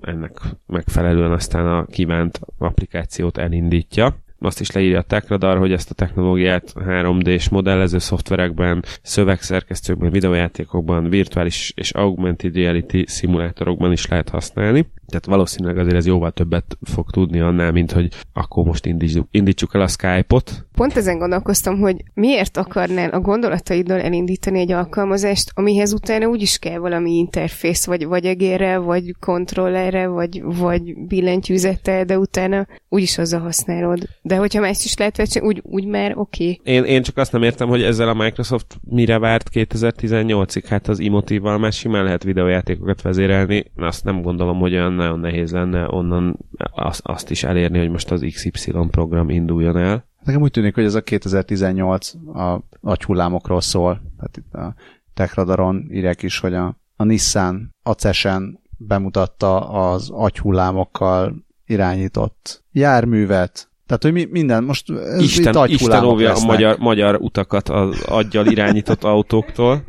[0.00, 5.94] ennek megfelelően aztán a kívánt applikációt elindítja azt is leírja a Techradar, hogy ezt a
[5.94, 14.86] technológiát 3D-s modellező szoftverekben, szövegszerkesztőkben, videójátékokban, virtuális és augmented reality szimulátorokban is lehet használni.
[15.06, 19.74] Tehát valószínűleg azért ez jóval többet fog tudni annál, mint hogy akkor most indítsuk, indítsuk
[19.74, 20.66] el a Skype-ot.
[20.74, 26.78] Pont ezen gondolkoztam, hogy miért akarnál a gondolataiddal elindítani egy alkalmazást, amihez utána úgyis kell
[26.78, 34.08] valami interfész, vagy, vagy egérre, vagy kontrollerre, vagy, vagy billentyűzettel, de utána úgyis azzal használod.
[34.28, 36.58] De hogyha más is lehet vetni, úgy, úgy már oké.
[36.60, 36.74] Okay.
[36.74, 40.64] Én, én csak azt nem értem, hogy ezzel a Microsoft mire várt 2018-ig.
[40.68, 43.64] Hát az Emotive-val már simán lehet videójátékokat vezérelni.
[43.76, 46.38] Azt nem gondolom, hogy olyan nagyon nehéz lenne onnan
[46.72, 50.08] azt, azt is elérni, hogy most az XY program induljon el.
[50.24, 54.02] Nekem úgy tűnik, hogy ez a 2018 a agyhullámokról szól.
[54.16, 54.74] Tehát itt a
[55.14, 64.12] TechRadaron írják is, hogy a, a Nissan Acesen bemutatta az agyhullámokkal irányított járművet, tehát, hogy
[64.12, 69.84] mi, minden, most ez Isten, Isten óvja a magyar, magyar utakat az aggyal irányított autóktól.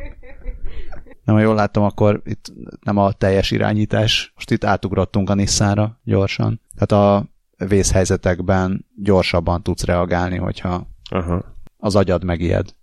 [1.23, 5.99] Nem, ha jól láttam, akkor itt nem a teljes irányítás, most itt átugrottunk a Nissanra
[6.03, 6.61] gyorsan.
[6.77, 7.29] Tehát a
[7.67, 11.55] vészhelyzetekben gyorsabban tudsz reagálni, hogyha Aha.
[11.77, 12.75] az agyad megijed.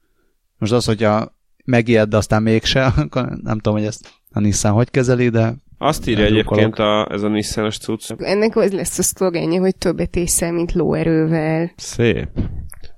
[0.58, 4.90] Most az, hogyha megijed, de aztán mégse, akkor nem tudom, hogy ezt a Nissan hogy
[4.90, 8.10] kezeli, de azt írja egyébként a, ez a Nissan-os cucc.
[8.18, 11.72] Ennek az lesz a szlogenje, hogy többet észel, mint lóerővel.
[11.76, 12.28] Szép.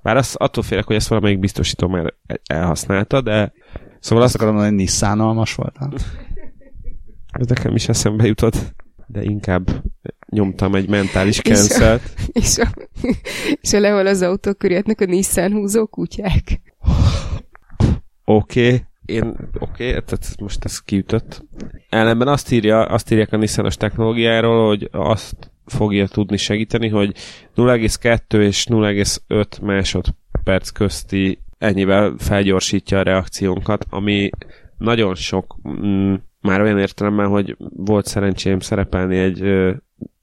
[0.01, 2.13] Bár az, attól félek, hogy ezt valamelyik biztosító már
[2.47, 3.53] elhasználta, de
[3.99, 5.89] Szóval azt akarom mondani, hogy Nissan-almas voltam.
[7.31, 8.75] Ez nekem is eszembe jutott,
[9.07, 9.83] de inkább
[10.29, 12.01] nyomtam egy mentális cancelt.
[12.31, 13.11] És, a, és, a,
[13.61, 16.61] és a lehol az autó körülhetnek a Nissan húzó kutyák.
[18.25, 18.81] Oké, okay.
[19.09, 21.45] Én, oké, okay, tehát most ez kiütött.
[21.89, 27.15] Ellenben azt, írja, azt írják a Nissanos technológiáról, hogy azt fogja tudni segíteni, hogy
[27.55, 34.29] 0,2 és 0,5 másodperc közti ennyivel felgyorsítja a reakciónkat, ami
[34.77, 39.41] nagyon sok, mm, már olyan értelemben, hogy volt szerencsém szerepelni egy,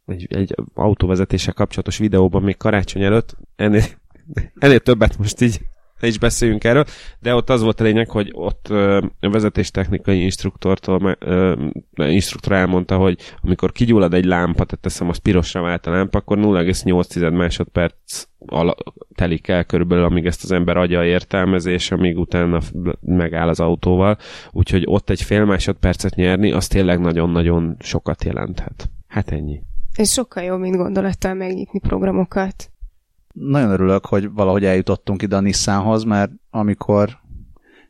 [0.07, 3.84] egy, egy autóvezetéssel kapcsolatos videóban még karácsony előtt, ennél,
[4.59, 5.61] ennél többet most így
[6.01, 6.84] ne is beszéljünk erről,
[7.18, 11.55] de ott az volt a lényeg, hogy ott ö, a vezetéstechnikai instruktortól ö,
[11.97, 16.38] instruktor elmondta, hogy amikor kigyullad egy lámpa, tehát teszem, az pirosra vált a lámpa, akkor
[16.38, 18.24] 0,8 másodperc
[19.14, 22.61] telik el körülbelül, amíg ezt az ember agya értelmezés, amíg utána
[23.01, 24.18] megáll az autóval.
[24.51, 28.90] Úgyhogy ott egy fél másodpercet nyerni, az tényleg nagyon-nagyon sokat jelenthet.
[29.07, 29.61] Hát ennyi.
[29.94, 32.70] Ez sokkal jobb, mint gondolattal megnyitni programokat
[33.39, 37.18] nagyon örülök, hogy valahogy eljutottunk ide a Nissanhoz, mert amikor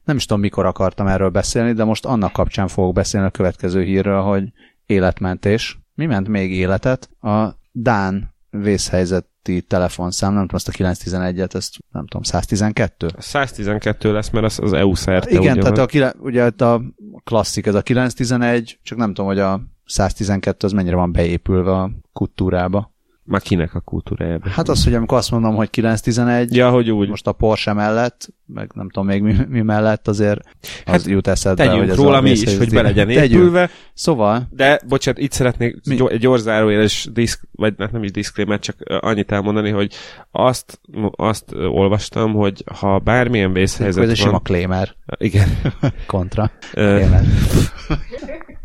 [0.04, 3.82] nem is tudom, mikor akartam erről beszélni, de most annak kapcsán fogok beszélni a következő
[3.82, 4.52] hírről, hogy
[4.86, 5.78] életmentés.
[5.94, 7.10] Mi ment még életet?
[7.20, 13.08] A Dán vészhelyzeti telefonszám, nem tudom, azt a 911-et, ezt nem tudom, 112?
[13.18, 15.30] 112 lesz, mert az, az EU szerte.
[15.30, 16.02] Igen, ugye, tehát van.
[16.02, 16.82] a, ugye a
[17.24, 21.90] klasszik, ez a 911, csak nem tudom, hogy a 112 az mennyire van beépülve a
[22.12, 22.94] kultúrába.
[23.28, 24.48] Már kinek a kultúrájába.
[24.48, 27.08] Hát az, hogy amikor azt mondom, hogy 911, Ja, hogy úgy.
[27.08, 31.26] most a Porsche mellett, meg nem tudom még mi, mi mellett, azért az Hát jut
[31.26, 33.32] eszedbe, Tegyünk hogy ez róla mi is, hogy be legyen Tegyünk.
[33.32, 33.70] épülve.
[33.94, 35.94] Szóval, De, bocsánat, itt szeretnék Mi?
[35.94, 39.94] gy- egy gyors zárójeles diszk, vagy hát nem is diszklémet, csak annyit elmondani, hogy
[40.30, 44.16] azt, azt olvastam, hogy ha bármilyen ez vészhelyzet egy van...
[44.16, 45.48] sima Claimer Igen.
[46.06, 46.50] kontra.
[46.74, 47.24] Ö, Claimer.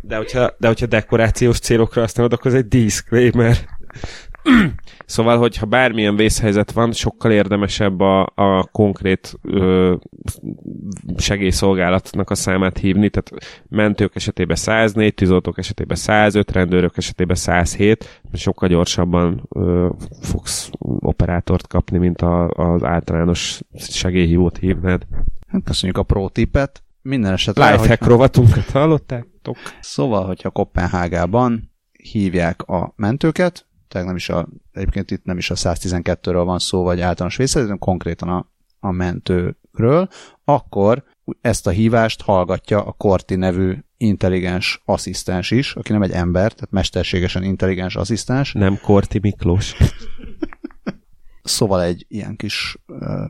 [0.01, 3.57] De hogyha, de hogyha dekorációs célokra használod, akkor ez egy disclaimer.
[5.05, 9.95] Szóval, hogyha bármilyen vészhelyzet van, sokkal érdemesebb a, a konkrét ö,
[11.17, 18.69] segélyszolgálatnak a számát hívni, tehát mentők esetében 104, tűzoltók esetében 105, rendőrök esetében 107, sokkal
[18.69, 19.89] gyorsabban ö,
[20.21, 20.69] fogsz
[20.99, 25.01] operátort kapni, mint a, az általános segélyhívót hívnád.
[25.47, 26.83] Hát Köszönjük a pro tippet.
[27.01, 29.57] Minden esetre, Lifehack rovatunkat hallottátok?
[29.79, 35.55] Szóval, hogyha Kopenhágában hívják a mentőket, tehát nem is a, egyébként itt nem is a
[35.55, 40.07] 112-ről van szó, vagy általános vészhelyzet, hanem konkrétan a, a mentőről,
[40.43, 41.03] akkor
[41.41, 46.71] ezt a hívást hallgatja a Korti nevű intelligens asszisztens is, aki nem egy ember, tehát
[46.71, 49.75] mesterségesen intelligens asszisztens, Nem Korti Miklós.
[51.43, 52.77] szóval egy ilyen kis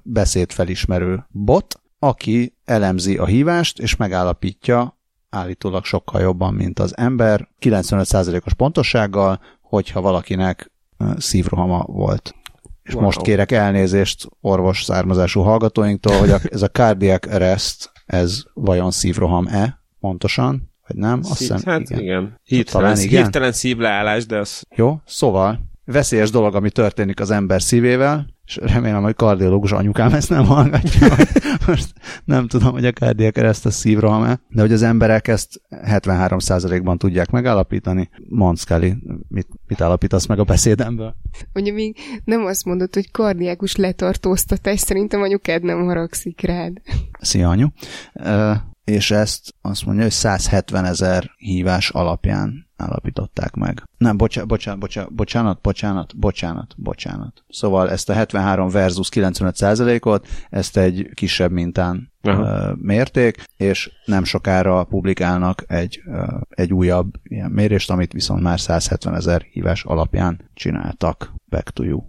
[0.04, 5.00] beszédfelismerő bot, aki elemzi a hívást, és megállapítja
[5.30, 9.42] állítólag sokkal jobban, mint az ember, 95%-os pontossággal,
[9.72, 10.72] hogyha valakinek
[11.18, 12.36] szívrohama volt.
[12.84, 13.04] És Wow.
[13.04, 19.80] most kérek elnézést orvos származású hallgatóinktól, hogy a, ez a cardiac arrest, ez vajon szívroham-e
[20.00, 21.20] pontosan, vagy nem?
[21.24, 22.02] Azt hiszem, hát igen.
[22.02, 22.40] igen.
[22.44, 23.22] Hirtelen, Talán igen.
[23.24, 29.02] hirtelen szívleállás, de az Jó, szóval veszélyes dolog, ami történik az ember szívével, és remélem,
[29.02, 31.16] hogy kardiológus anyukám ezt nem hallgatja.
[31.68, 31.94] Most
[32.26, 37.30] nem tudom, hogy a cardiac arrest a szívroham-e, de hogy az emberek ezt 73%-ban tudják
[37.30, 38.10] megállapítani.
[38.30, 38.94] Mondd, Scully,
[39.28, 41.16] mit, mit állapítasz meg a beszédemből?
[41.54, 46.82] Ugye még nem azt mondod, hogy kardiákus letartóztatás, szerintem anyukád nem haragszik rád.
[47.20, 47.68] Szia, anyu.
[48.14, 48.52] Ö,
[48.84, 53.84] és ezt azt mondja, hogy 170 ezer hívás alapján állapították meg.
[53.98, 57.44] Nem, bocsánat, bocsánat, bocsánat, bocsánat, bocsánat, bocsánat, bocsánat.
[57.50, 62.76] Szóval ezt a 73 versus 95 százalékot, ezt egy kisebb mintán Aha.
[62.76, 66.02] mérték, és nem sokára publikálnak egy,
[66.50, 71.34] egy újabb ilyen mérést, amit viszont már 170 ezer hívás alapján csináltak.
[71.50, 72.00] Back to you.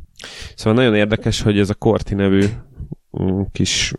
[0.55, 2.45] Szóval nagyon érdekes, hogy ez a Corti nevű
[3.23, 3.93] mm, kis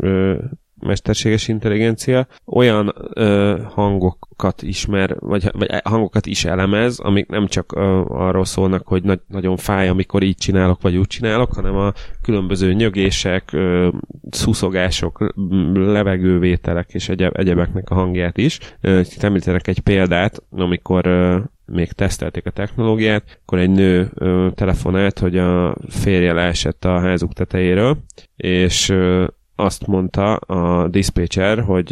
[0.85, 8.01] mesterséges intelligencia olyan ö, hangokat ismer, vagy, vagy hangokat is elemez, amik nem csak ö,
[8.07, 12.73] arról szólnak, hogy nagy, nagyon fáj, amikor így csinálok, vagy úgy csinálok, hanem a különböző
[12.73, 13.89] nyögések, ö,
[14.29, 15.33] szuszogások,
[15.73, 18.59] levegővételek és egyeb, egyebeknek a hangját is.
[18.81, 24.47] Ö, Itt említenek egy példát, amikor ö, még tesztelték a technológiát, akkor egy nő ö,
[24.55, 27.97] telefonált, hogy a férje leesett a házuk tetejéről,
[28.35, 29.25] és ö,
[29.55, 31.85] azt mondta a dispatcher, hogy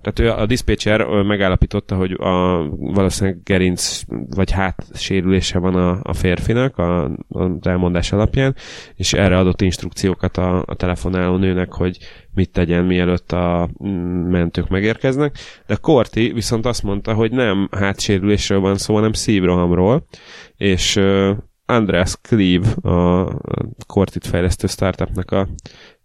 [0.00, 4.02] tehát ő, a dispatcher megállapította, hogy a, valószínűleg gerinc
[4.36, 8.54] vagy hátsérülése van a, a férfinak a, az elmondás alapján,
[8.94, 11.98] és erre adott instrukciókat a, a telefonáló nőnek, hogy
[12.34, 15.38] mit tegyen, mielőtt a mm, mentők megérkeznek.
[15.66, 20.06] De Corti viszont azt mondta, hogy nem hátsérülésről van szó, hanem szívrohamról,
[20.56, 21.00] és
[21.66, 23.26] Andreas Cleve, a
[23.78, 25.48] a Cortit fejlesztő startupnak a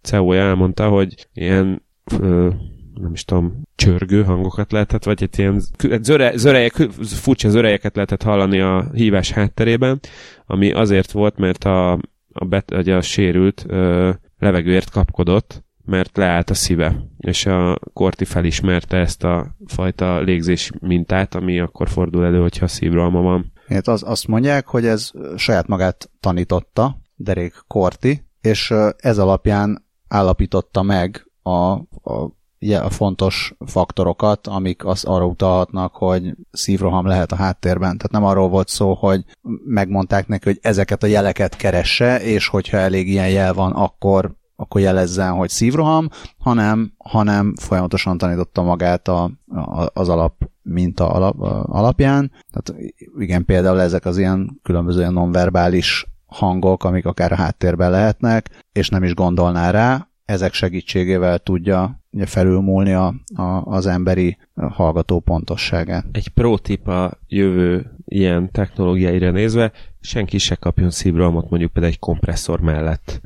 [0.04, 1.82] CEO-ja elmondta, hogy ilyen
[2.20, 2.50] ö,
[2.94, 5.62] nem is tudom, csörgő hangokat lehetett, vagy egy ilyen
[6.00, 10.00] zöre, zörejek, furcsa zörejeket lehetett hallani a hívás hátterében,
[10.46, 11.92] ami azért volt, mert a,
[12.32, 18.24] a, bet, vagy a sérült ö, levegőért kapkodott, mert leállt a szíve, és a Korti
[18.24, 23.52] felismerte ezt a fajta légzés mintát, ami akkor fordul elő, hogyha szívrohama van.
[23.68, 29.83] Hát az, azt mondják, hogy ez saját magát tanította, Derek Korti, és ez alapján
[30.14, 32.32] állapította meg a, a,
[32.74, 37.96] a fontos faktorokat, amik az arra utalhatnak, hogy szívroham lehet a háttérben.
[37.96, 39.24] Tehát nem arról volt szó, hogy
[39.64, 44.80] megmondták neki, hogy ezeket a jeleket keresse, és hogyha elég ilyen jel van, akkor akkor
[44.80, 46.08] jelezzen, hogy szívroham,
[46.38, 52.32] hanem, hanem folyamatosan tanította magát a, a, az alap minta alap, alapján.
[52.50, 52.82] Tehát
[53.18, 59.04] igen, például ezek az ilyen különböző nonverbális hangok, amik akár a háttérben lehetnek, és nem
[59.04, 66.06] is gondolná rá, ezek segítségével tudja felülmúlni a, a, az emberi hallgató pontosságát.
[66.12, 72.00] Egy pro tip a jövő ilyen technológiáira nézve, senki se kapjon szívrohamot mondjuk például egy
[72.00, 73.20] kompresszor mellett.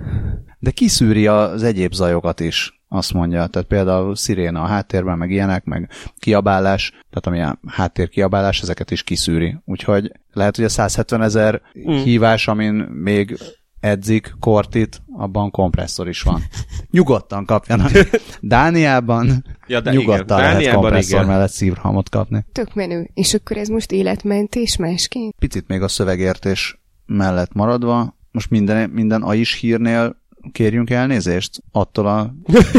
[0.59, 3.47] De kiszűri az egyéb zajokat is, azt mondja.
[3.47, 8.91] Tehát például sziréna a háttérben, meg ilyenek, meg kiabálás, tehát ami a háttér kiabálás, ezeket
[8.91, 9.57] is kiszűri.
[9.65, 11.93] Úgyhogy lehet, hogy a 170 ezer mm.
[11.93, 13.39] hívás, amin még
[13.81, 16.43] edzik, kortit, abban kompresszor is van.
[16.91, 17.91] Nyugodtan kapjanak.
[18.41, 20.53] Dániában ja, de nyugodtan igen.
[20.53, 21.31] lehet kompresszor igen.
[21.31, 22.45] mellett szívrohamot kapni.
[22.53, 23.11] Tök menő.
[23.15, 25.35] És akkor ez most életmentés másként?
[25.39, 30.17] Picit még a szövegértés mellett maradva, most minden, minden a is hírnél
[30.53, 32.35] kérjünk elnézést attól a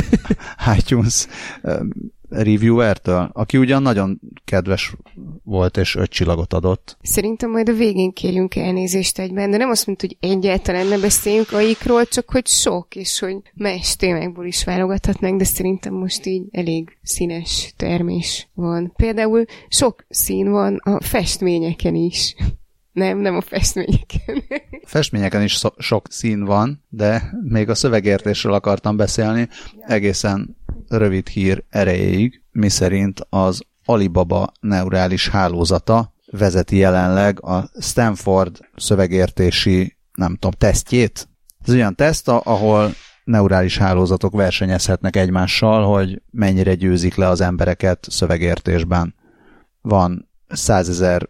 [0.78, 1.28] iTunes
[2.30, 4.95] reviewertől, aki ugyan nagyon kedves
[5.43, 6.97] volt és öt csillagot adott.
[7.01, 11.51] Szerintem majd a végén kérjünk elnézést egyben, de nem azt mondta, hogy egyáltalán ne beszéljünk
[11.51, 16.97] aikról, csak hogy sok, és hogy más témákból is válogathatnánk, de szerintem most így elég
[17.03, 18.93] színes termés van.
[18.95, 22.36] Például sok szín van a festményeken is.
[22.92, 24.44] Nem, nem a festményeken.
[24.82, 29.50] A festményeken is so- sok szín van, de még a szövegértésről akartam beszélni
[29.88, 40.34] egészen rövid hír erejéig, miszerint az Alibaba neurális hálózata vezeti jelenleg a Stanford szövegértési, nem
[40.34, 41.30] tudom, tesztjét.
[41.66, 49.16] Ez olyan teszt, ahol neurális hálózatok versenyezhetnek egymással, hogy mennyire győzik le az embereket szövegértésben.
[49.82, 51.30] Van százezer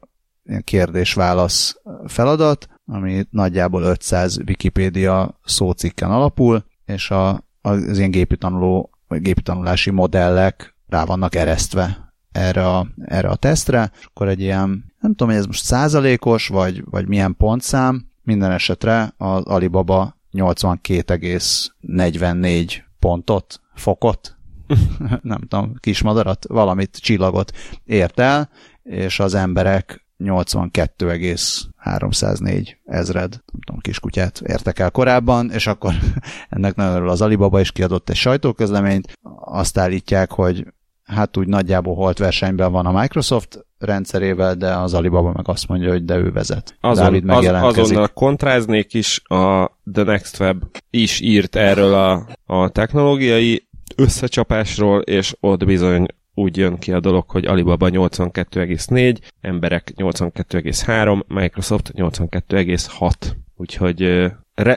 [0.63, 9.21] kérdés-válasz feladat, ami nagyjából 500 Wikipédia szócikken alapul, és a, az ilyen gépi tanuló, vagy
[9.21, 14.93] gépi tanulási modellek rá vannak eresztve erre a, erre a tesztre, és akkor egy ilyen,
[14.99, 22.73] nem tudom, hogy ez most százalékos, vagy, vagy milyen pontszám, minden esetre az Alibaba 82,44
[22.99, 24.37] pontot, fokot,
[25.21, 27.51] nem tudom, kismadarat, valamit, csillagot
[27.85, 28.49] ért el,
[28.83, 35.93] és az emberek 82,304 ezred, nem tudom, kiskutyát értek el korábban, és akkor
[36.49, 40.67] ennek nagyon az Alibaba is kiadott egy sajtóközleményt, azt állítják, hogy
[41.03, 45.89] hát úgy nagyjából holt versenyben van a Microsoft rendszerével, de az Alibaba meg azt mondja,
[45.89, 46.77] hogy de ő vezet.
[46.81, 52.69] Azon, Dávid az, azonnal kontráznék is, a The Next Web is írt erről a, a
[52.69, 56.05] technológiai összecsapásról, és ott bizony
[56.39, 63.11] úgy jön ki a dolog, hogy Alibaba 82,4, emberek 82,3, Microsoft 82,6.
[63.55, 64.31] Úgyhogy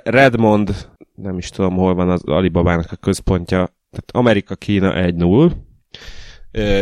[0.04, 3.56] Redmond, nem is tudom, hol van az Alibabának a központja,
[3.90, 5.52] tehát Amerika, Kína 1-0,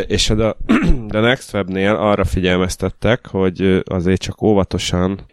[0.07, 0.57] és a
[1.09, 5.25] The Next Webnél arra figyelmeztettek, hogy azért csak óvatosan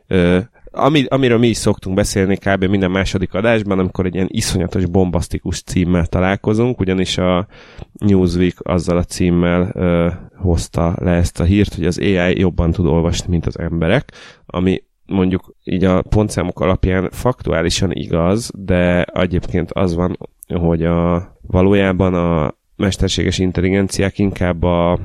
[0.78, 2.64] ami, amiről mi is szoktunk beszélni kb.
[2.64, 7.46] minden második adásban, amikor egy ilyen iszonyatos bombasztikus címmel találkozunk, ugyanis a
[7.92, 12.86] Newsweek azzal a címmel ö, hozta le ezt a hírt, hogy az AI jobban tud
[12.86, 14.12] olvasni, mint az emberek,
[14.46, 20.18] ami mondjuk így a pontszámok alapján faktuálisan igaz, de egyébként az van,
[20.48, 24.98] hogy a, valójában a mesterséges intelligenciák inkább a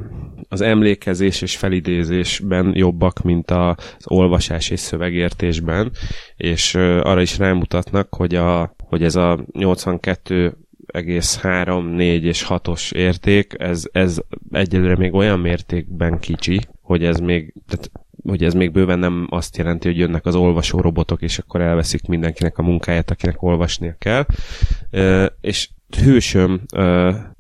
[0.54, 5.92] az emlékezés és felidézésben jobbak, mint az olvasás és szövegértésben,
[6.36, 12.94] és arra is rámutatnak, hogy, a, hogy ez a 82 egész 3, 4 és 6-os
[12.94, 14.18] érték, ez, ez
[14.52, 17.92] egyelőre még olyan mértékben kicsi, hogy ez még, tehát
[18.24, 22.08] hogy ez még bőven nem azt jelenti, hogy jönnek az olvasó robotok, és akkor elveszik
[22.08, 24.26] mindenkinek a munkáját, akinek olvasnia kell.
[25.42, 25.70] És
[26.04, 26.62] hősöm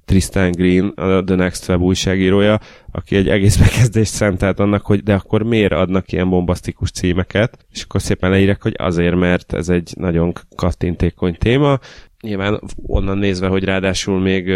[0.06, 2.60] Tristan Green, a The Next Web újságírója,
[2.91, 7.84] aki egy egész bekezdést szentelt annak, hogy de akkor miért adnak ilyen bombasztikus címeket, és
[7.84, 11.80] akkor szépen leírek, hogy azért, mert ez egy nagyon kattintékony téma,
[12.22, 14.51] nyilván onnan nézve, hogy ráadásul még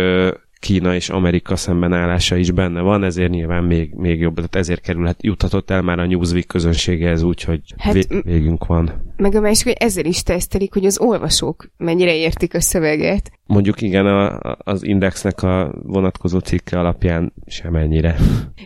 [0.59, 5.23] Kína és Amerika szembenállása is benne van, ezért nyilván még, még jobb, tehát ezért kerülhet,
[5.23, 9.13] juthatott el már a Newsweek közönségehez úgy, hogy hát, vé- végünk van.
[9.17, 13.31] Meg a másik, hogy ezzel is tesztelik, hogy az olvasók mennyire értik a szöveget.
[13.47, 18.15] Mondjuk igen, a, az Indexnek a vonatkozó cikke alapján semennyire.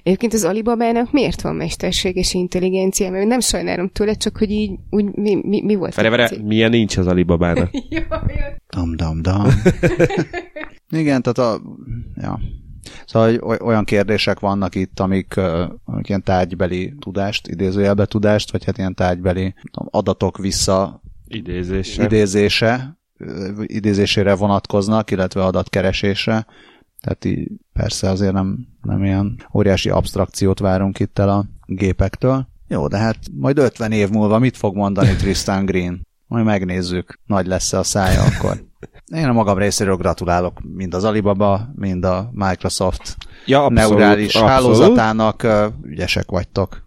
[0.03, 3.09] Egyébként az Alibabának miért van mesterséges intelligencia?
[3.09, 5.95] Mert nem sajnálom tőle, csak hogy így úgy, mi, mi, mi volt?
[5.95, 7.69] Vere, vere, milyen nincs az Alibabának?
[8.75, 9.45] dam, dam, dam.
[11.01, 11.61] igen, tehát a...
[12.15, 12.39] Ja.
[13.05, 15.37] Szóval olyan kérdések vannak itt, amik,
[15.85, 23.00] amik ilyen tárgybeli tudást, idézőjelbe tudást, vagy hát ilyen tárgybeli adatok vissza idézése, idézése
[23.61, 26.45] idézésére vonatkoznak, illetve adatkeresésre.
[27.01, 32.47] Tehát így persze azért nem, nem ilyen óriási abstrakciót várunk itt el a gépektől.
[32.67, 36.07] Jó, de hát majd 50 év múlva mit fog mondani Tristan Green?
[36.27, 38.63] Majd megnézzük, nagy lesz a szája akkor.
[39.13, 44.49] Én a magam részéről gratulálok mind az Alibaba, mind a Microsoft ja, abszolút, neurális abszolút.
[44.49, 45.47] hálózatának.
[45.83, 46.83] Ügyesek vagytok.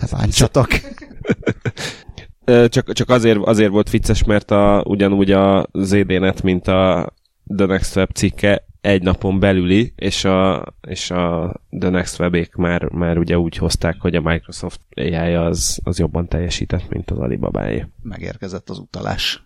[0.00, 0.68] Ne bántsatok.
[2.44, 7.12] csak, csak azért, azért volt vicces, mert a, ugyanúgy a ZDNet, mint a
[7.56, 12.84] The Next Web cikke egy napon belüli, és a, és a The Next Webék már,
[12.84, 17.86] már ugye úgy hozták, hogy a Microsoft ai az, az jobban teljesített, mint az Alibabáé.
[18.02, 19.44] Megérkezett az utalás.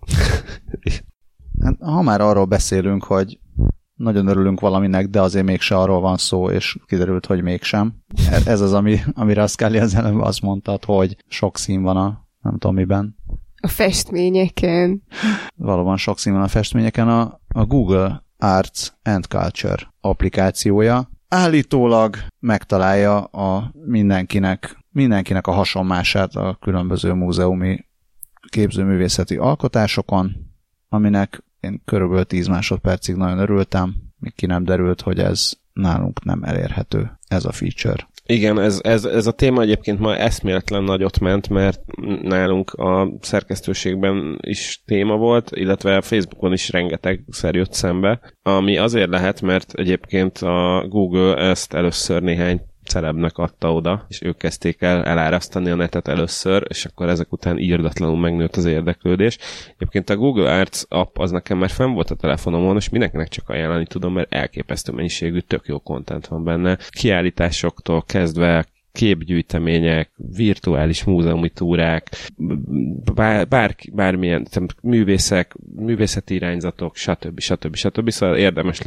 [1.63, 3.39] hát, ha már arról beszélünk, hogy
[3.95, 7.95] nagyon örülünk valaminek, de azért mégse arról van szó, és kiderült, hogy mégsem.
[8.47, 12.26] Ez az, ami, amire a Scully az előbb azt mondtad, hogy sok szín van a
[12.47, 13.17] nem tudom miben.
[13.61, 15.03] A festményeken.
[15.55, 17.09] Valóban sok szín van a festményeken.
[17.09, 26.59] A, a Google Arts and Culture applikációja állítólag megtalálja a mindenkinek, mindenkinek a hasonmását a
[26.61, 27.85] különböző múzeumi
[28.49, 30.37] képzőművészeti alkotásokon,
[30.89, 36.43] aminek én körülbelül 10 másodpercig nagyon örültem, míg ki nem derült, hogy ez nálunk nem
[36.43, 38.09] elérhető, ez a feature.
[38.29, 41.81] Igen, ez, ez, ez a téma egyébként ma eszméletlen nagyot ment, mert
[42.23, 48.77] nálunk a szerkesztőségben is téma volt, illetve a Facebookon is rengeteg szer jött szembe, ami
[48.77, 54.83] azért lehet, mert egyébként a Google ezt először néhány celebnek adta oda, és ők kezdték
[54.83, 59.39] el elárasztani a netet először, és akkor ezek után írdatlanul megnőtt az érdeklődés.
[59.77, 63.49] Egyébként a Google Arts app az nekem már fenn volt a telefonomon, és mindenkinek csak
[63.49, 66.79] ajánlani tudom, mert elképesztő mennyiségű, tök jó kontent van benne.
[66.89, 68.67] Kiállításoktól kezdve
[68.97, 72.09] képgyűjtemények, virtuális múzeumi túrák,
[73.15, 74.47] bár, bár, bármilyen
[74.83, 77.41] művészek, művészeti irányzatok, stb.
[77.41, 77.75] stb.
[77.75, 78.11] stb.
[78.11, 78.81] Szóval érdemes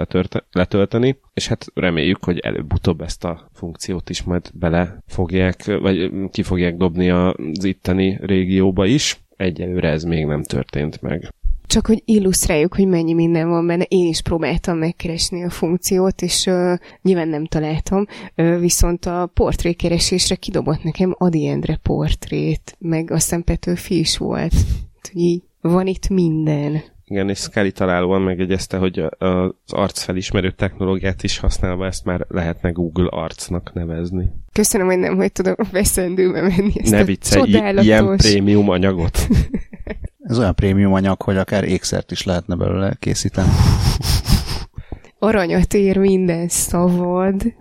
[0.52, 6.44] letölteni, és hát reméljük, hogy előbb-utóbb ezt a funkciót is majd bele fogják, vagy ki
[6.44, 9.20] fogják dobni az itteni régióba is.
[9.36, 11.34] Egyelőre ez még nem történt meg.
[11.70, 13.84] Csak hogy illusztráljuk, hogy mennyi minden van benne.
[13.84, 18.06] Én is próbáltam megkeresni a funkciót, és uh, nyilván nem találtam,
[18.36, 24.54] uh, viszont a portrékeresésre kidobott nekem Adi Endre portrét, meg aztán Petőfi is volt.
[25.12, 26.82] Hogy így van itt minden.
[27.10, 33.08] Igen, és Scully találóan megegyezte, hogy az arcfelismerő technológiát is használva ezt már lehetne Google
[33.10, 34.32] arcnak nevezni.
[34.52, 37.86] Köszönöm, hogy nem hogy tudom veszendőbe menni ezt ne a csodálatos...
[37.86, 39.28] ilyen prémium anyagot.
[40.24, 43.50] Ez olyan prémium anyag, hogy akár ékszert is lehetne belőle készíteni.
[45.22, 47.42] Aranyat ér minden szavad.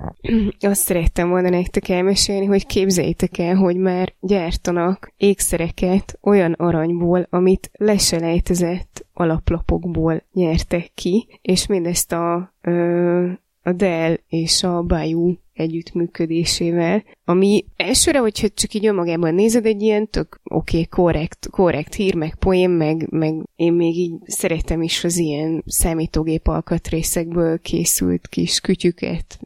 [0.60, 7.70] Azt szerettem volna nektek elmesélni, hogy képzeljétek el, hogy már gyártanak ékszereket olyan aranyból, amit
[7.72, 13.30] leselejtezett alaplapokból nyertek ki, és mindezt a, ö,
[13.62, 20.10] a Dell és a Bayou együttműködésével, ami elsőre, hogyha csak így önmagában nézed, egy ilyen
[20.10, 25.04] tök oké, okay, korrekt, korrekt hír, meg poém, meg, meg én még így szeretem is
[25.04, 29.38] az ilyen számítógép alkatrészekből készült kis kütyüket,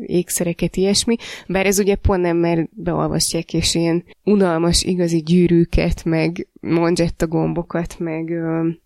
[0.00, 1.16] ékszereket, ilyesmi,
[1.46, 7.98] bár ez ugye pont nem, mert beolvasztják, és ilyen unalmas, igazi gyűrűket, meg monzsetta gombokat,
[7.98, 8.32] meg,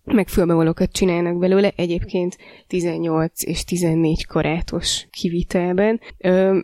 [0.03, 2.37] meg fülbevalókat csinálnak belőle, egyébként
[2.67, 5.99] 18 és 14 karátos kivitelben,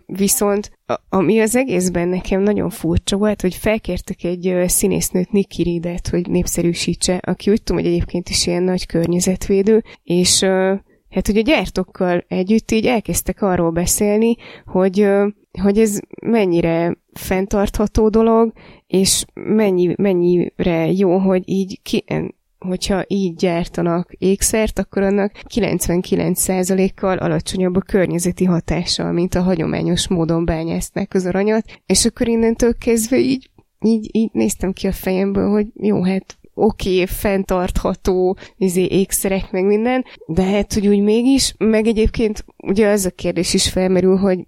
[0.06, 0.72] viszont
[1.10, 7.16] ami az egészben nekem nagyon furcsa volt, hogy felkértek egy színésznőt, Nikki Ridet, hogy népszerűsítse,
[7.16, 10.44] aki úgy tudom, hogy egyébként is ilyen nagy környezetvédő, és
[11.10, 14.36] hát a gyártókkal együtt így elkezdtek arról beszélni,
[14.66, 15.08] hogy,
[15.62, 18.54] hogy ez mennyire fenntartható dolog,
[18.88, 22.04] és mennyi, mennyire jó, hogy így ki,
[22.60, 30.46] hogyha így gyártanak ékszert, akkor annak 99%-kal alacsonyabb a környezeti hatással, mint a hagyományos módon
[30.46, 33.50] bányászták az aranyat, és akkor innentől kezdve így,
[33.80, 39.66] így, így néztem ki a fejemből, hogy jó, hát oké, okay, fenntartható izé, ékszerek, meg
[39.66, 44.48] minden, de hát, hogy úgy mégis, meg egyébként ugye az a kérdés is felmerül, hogy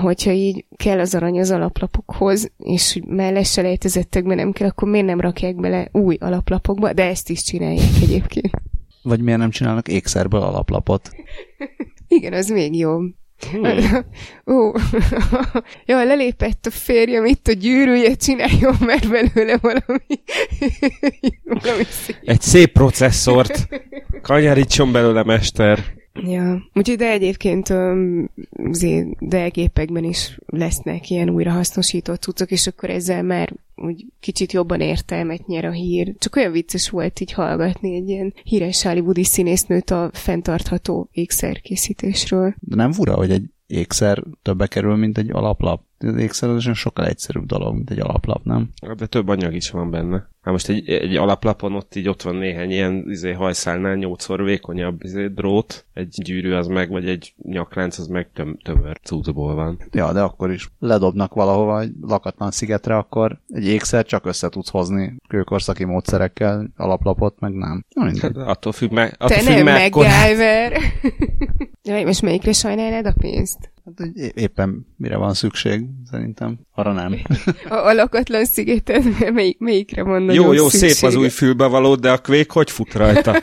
[0.00, 5.56] hogyha így kell az arany az alaplapokhoz, és melléselejtezettekben nem kell, akkor miért nem rakják
[5.56, 8.50] bele új alaplapokba, de ezt is csinálják egyébként.
[9.02, 11.10] Vagy miért nem csinálnak ékszerből alaplapot?
[12.08, 13.14] Igen, az még jobb.
[13.50, 14.06] Hmm.
[14.46, 14.72] Ó,
[15.86, 20.20] ja, lelépett a férjem itt a gyűrűje, csináljon már belőle valami,
[21.62, 22.16] valami szép.
[22.24, 23.68] Egy szép processzort.
[24.22, 25.97] Kanyarítson belőle, mester.
[26.26, 27.68] Ja, úgyhogy de egyébként
[29.18, 35.46] de gépekben is lesznek ilyen újrahasznosított cuccok, és akkor ezzel már úgy kicsit jobban értelmet
[35.46, 36.14] nyer a hír.
[36.18, 42.54] Csak olyan vicces volt így hallgatni egy ilyen híres hollywoodi színésznőt a fenntartható ékszerkészítésről.
[42.60, 45.82] De nem fura, hogy egy ékszer többe kerül, mint egy alaplap?
[46.18, 48.68] Ékszerezés sokkal egyszerűbb dolog, mint egy alaplap, nem?
[48.96, 50.28] De több anyag is van benne.
[50.48, 55.04] Hát most egy, egy alaplapon ott így ott van néhány ilyen izé, hajszálnál nyolcszor vékonyabb
[55.04, 59.78] izé, drót, egy gyűrű az meg, vagy egy nyaklánc az meg töm, tömör cuccból van.
[59.92, 64.70] Ja, de akkor is ledobnak valahova egy lakatlan szigetre, akkor egy ékszer csak össze tudsz
[64.70, 67.84] hozni kőkorszaki módszerekkel, alaplapot meg nem.
[67.94, 68.22] Na, mindegy.
[68.22, 70.80] Hát, attól függ, me, attól Te függ nem MacGyver.
[72.04, 73.70] Most melyikre sajnálnád a pénzt?
[73.96, 76.58] Hát, hogy éppen mire van szükség, szerintem.
[76.74, 77.18] Arra nem.
[77.68, 80.92] A, a lakatlan szigeted, melyik, melyikre van Jó, jó, szüksége?
[80.92, 83.36] szép az új fülbevaló, de a kvék hogy fut rajta?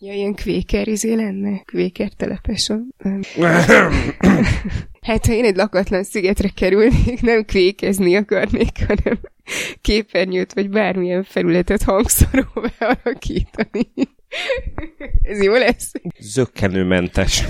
[0.00, 1.58] Ja, ilyen kvéker izé lenne?
[1.64, 2.94] Kvéker telepeson?
[3.02, 3.20] Nem.
[5.00, 9.18] Hát, ha én egy lakatlan szigetre kerülnék, nem kvékezni akarnék, hanem
[9.80, 13.88] képernyőt vagy bármilyen felületet hangszóróvá alakítani.
[15.22, 15.92] Ez jó lesz?
[16.18, 17.44] Zöggenőmentes.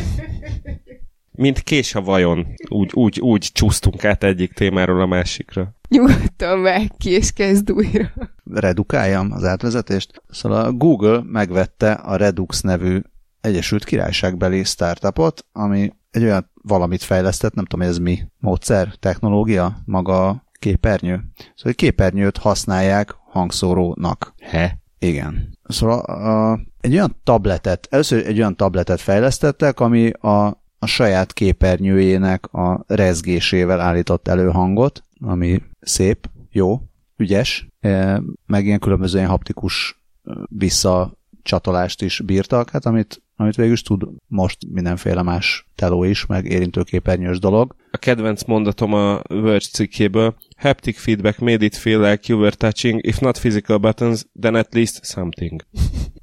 [1.37, 2.47] Mint kés a vajon.
[2.68, 5.74] Úgy, úgy, úgy csúsztunk át egyik témáról a másikra.
[5.89, 8.12] Nyugodtan vág ki, és kezd újra.
[8.45, 10.22] Redukáljam az átvezetést.
[10.28, 13.01] Szóval a Google megvette a Redux nevű
[13.41, 20.45] Egyesült Királyságbeli startupot, ami egy olyan valamit fejlesztett, nem tudom, ez mi, módszer, technológia, maga
[20.59, 21.24] képernyő.
[21.37, 24.34] Szóval egy képernyőt használják hangszórónak.
[24.41, 24.78] He?
[24.99, 25.59] Igen.
[25.64, 32.47] Szóval a, egy olyan tabletet, először egy olyan tabletet fejlesztettek, ami a, a saját képernyőjének
[32.53, 36.81] a rezgésével állított elő hangot, ami szép, jó,
[37.16, 43.72] ügyes, e, meg ilyen különböző ilyen haptikus e, visszacsatolást is bírtak, hát amit, amit végül
[43.72, 47.74] is tud most mindenféle más teló is, meg érintőképernyős dolog.
[47.91, 50.35] A kedvenc mondatom a Verge cikkéből.
[50.57, 54.74] Haptic feedback made it feel like you were touching, if not physical buttons, then at
[54.74, 55.64] least something.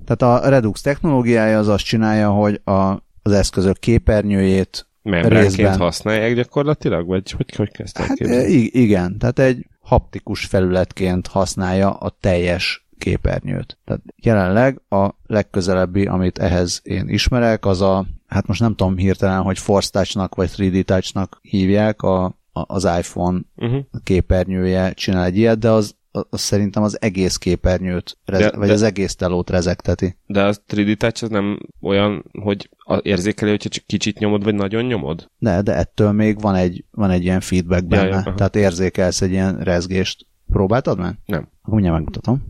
[0.06, 7.08] Tehát a Redux technológiája az azt csinálja, hogy a, az eszközök képernyőjét Membránként használják gyakorlatilag?
[7.08, 8.44] Vagy hogy, hogy kezdtek Hát képzelni?
[8.44, 13.78] e, i- igen, tehát egy haptikus felületként használja a teljes képernyőt.
[13.86, 19.42] Tehát jelenleg a legközelebbi, amit ehhez én ismerek, az a, hát most nem tudom hirtelen,
[19.42, 23.80] hogy Force Touch-nak vagy 3D Touch-nak hívják, a, a, az iPhone Uh-huh.
[24.04, 25.96] képernyője csinál egy ilyet, de az,
[26.30, 30.18] az szerintem az egész képernyőt, reze, De- vagy de- az egész telót rezegteti.
[30.26, 32.70] De a 3D Touch az nem olyan, hogy
[33.02, 35.32] érzékeli, hogyha csak kicsit nyomod, vagy nagyon nyomod?
[35.38, 39.32] De, de ettől még van egy, van egy ilyen feedback benne, ja, tehát érzékelsz egy
[39.32, 40.26] ilyen rezgést.
[40.52, 41.16] Próbáltad már?
[41.26, 41.48] Nem.
[41.64, 42.44] Mindjárt megmutatom.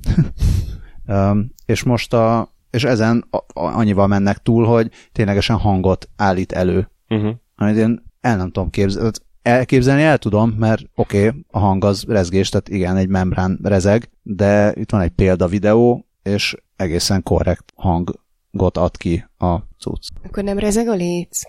[1.07, 6.89] um, és most a, és ezen annyival mennek túl, hogy ténylegesen hangot állít elő.
[7.09, 7.35] Uh-huh.
[7.55, 9.09] Amit én el nem tudom képzelni.
[9.43, 14.09] Elképzelni el tudom, mert oké, okay, a hang az rezgés, tehát igen, egy membrán rezeg,
[14.21, 20.07] de itt van egy példa videó, és egészen korrekt hangot ad ki a cucc.
[20.23, 21.41] Akkor nem rezeg a léc?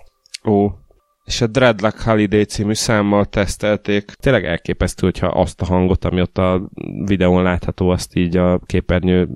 [0.44, 0.70] Ó.
[1.24, 4.04] És a Dreadlock Holiday című számmal tesztelték.
[4.04, 6.70] Tényleg elképesztő, hogyha azt a hangot, ami ott a
[7.04, 9.28] videón látható, azt így a képernyő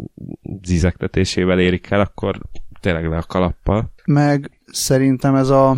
[0.63, 2.41] zizektetésével érik el, akkor
[2.81, 3.93] tényleg le a kalappal.
[4.05, 5.77] Meg szerintem ez a...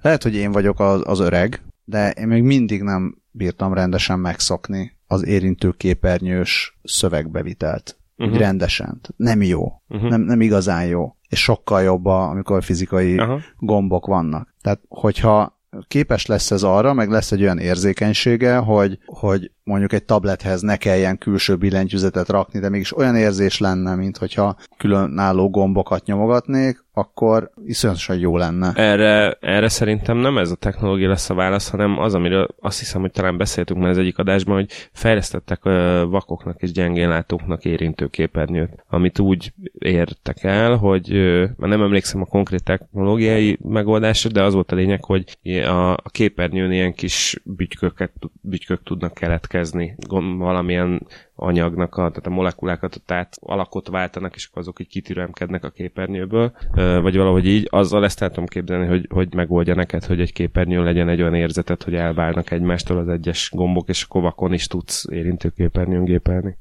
[0.00, 4.96] Lehet, hogy én vagyok az, az öreg, de én még mindig nem bírtam rendesen megszokni
[5.06, 7.98] az érintőképernyős szövegbevitelt.
[8.16, 8.34] Uh-huh.
[8.34, 8.44] Mhm.
[8.44, 9.00] Rendesen.
[9.16, 9.62] Nem jó.
[9.62, 9.82] Uh-huh.
[9.88, 10.10] Uh-huh.
[10.10, 11.16] Nem, nem igazán jó.
[11.28, 13.40] És sokkal jobb, a, amikor fizikai Aha.
[13.58, 14.54] gombok vannak.
[14.60, 15.54] Tehát, hogyha
[15.88, 20.76] képes lesz ez arra, meg lesz egy olyan érzékenysége, hogy, hogy mondjuk egy tablethez ne
[20.76, 27.50] kelljen külső billentyűzetet rakni, de mégis olyan érzés lenne, mint hogyha különálló gombokat nyomogatnék, akkor
[27.66, 28.72] iszonyatosan jó lenne.
[28.74, 33.00] Erre, erre szerintem nem ez a technológia lesz a válasz, hanem az, amiről azt hiszem,
[33.00, 35.62] hogy talán beszéltünk már az egyik adásban, hogy fejlesztettek
[36.08, 41.10] vakoknak és gyengénlátóknak érintő képernyőt, amit úgy értek el, hogy
[41.56, 46.72] már nem emlékszem a konkrét technológiai megoldásra, de az volt a lényeg, hogy a, képernyőn
[46.72, 49.96] ilyen kis bütyköket, bütykök tudnak keletkezni,
[50.38, 55.70] valamilyen anyagnak, a, tehát a molekulákat át alakot váltanak, és akkor azok így kitüremkednek a
[55.70, 60.32] képernyőből, vagy valahogy így, azzal ezt el tudom képzelni, hogy, hogy megoldja neked, hogy egy
[60.32, 64.66] képernyőn legyen egy olyan érzetet, hogy elválnak egymástól az egyes gombok, és akkor vakon is
[64.66, 66.56] tudsz érintőképernyőn gépelni.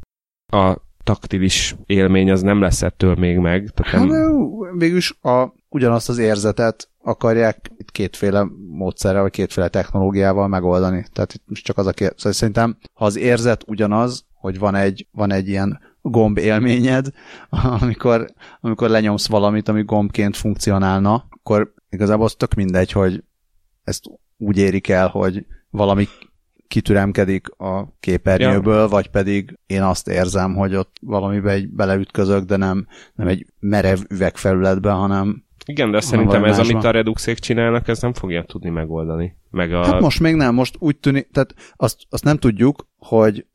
[0.51, 3.69] A taktilis élmény az nem lesz ettől még meg.
[3.73, 9.67] Tehát Hát, nem, de végülis a, ugyanazt az érzetet akarják itt kétféle módszerrel, vagy kétféle
[9.67, 11.05] technológiával megoldani.
[11.13, 12.17] Tehát itt most csak az a kérdés.
[12.17, 17.07] Szóval szerintem, ha az érzet ugyanaz, hogy van egy, van egy ilyen gomb élményed,
[17.81, 23.23] amikor, amikor lenyomsz valamit, ami gombként funkcionálna, akkor igazából az tök mindegy, hogy
[23.83, 24.03] ezt
[24.37, 26.07] úgy érik el, hogy valami
[26.67, 28.87] kitüremkedik a képernyőből, ja.
[28.87, 33.99] vagy pedig én azt érzem, hogy ott valamibe egy beleütközök, de nem, nem egy merev
[34.09, 39.35] üvegfelületbe, hanem Igen, de szerintem ez, amit a Reduxék csinálnak, ez nem fogja tudni megoldani.
[39.49, 39.85] Meg a...
[39.85, 43.45] Hát most még nem, most úgy tűnik, tehát azt, azt nem tudjuk, hogy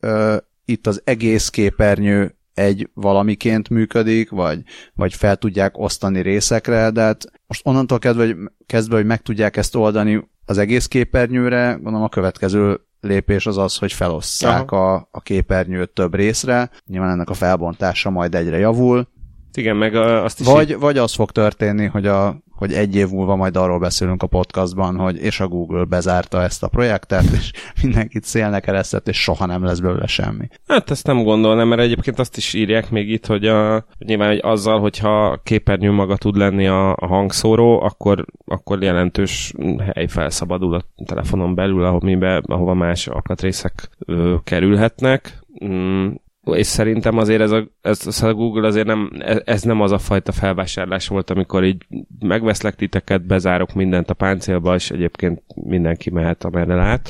[0.69, 4.61] itt az egész képernyő egy valamiként működik, vagy,
[4.93, 8.35] vagy fel tudják osztani részekre, de hát most onnantól kezdve, hogy,
[8.65, 13.77] kezdve, hogy meg tudják ezt oldani az egész képernyőre, gondolom a következő lépés az az,
[13.77, 19.07] hogy felosszák a, a képernyőt több részre, nyilván ennek a felbontása majd egyre javul.
[19.53, 20.77] Igen, meg azt is vagy, így...
[20.77, 24.95] vagy az fog történni, hogy a hogy egy év múlva majd arról beszélünk a podcastban,
[24.97, 27.51] hogy és a Google bezárta ezt a projektet, és
[27.83, 30.47] mindenkit szélnek eresztett, és soha nem lesz belőle semmi.
[30.67, 34.39] Hát ezt nem gondolnám, mert egyébként azt is írják még itt, hogy, a, nyilván hogy
[34.41, 39.53] azzal, hogyha a képernyő maga tud lenni a, a hangszóró, akkor, akkor jelentős
[39.93, 45.39] hely felszabadul a telefonon belül, ahol, ahova más alkatrészek ö, kerülhetnek.
[45.65, 46.09] Mm,
[46.55, 49.11] és szerintem azért ez a, ez, ez a Google azért nem,
[49.45, 51.85] ez nem az a fajta felvásárlás volt, amikor így
[52.19, 57.09] megveszlek titeket, bezárok mindent a páncélba, és egyébként mindenki mehet, amerre lát,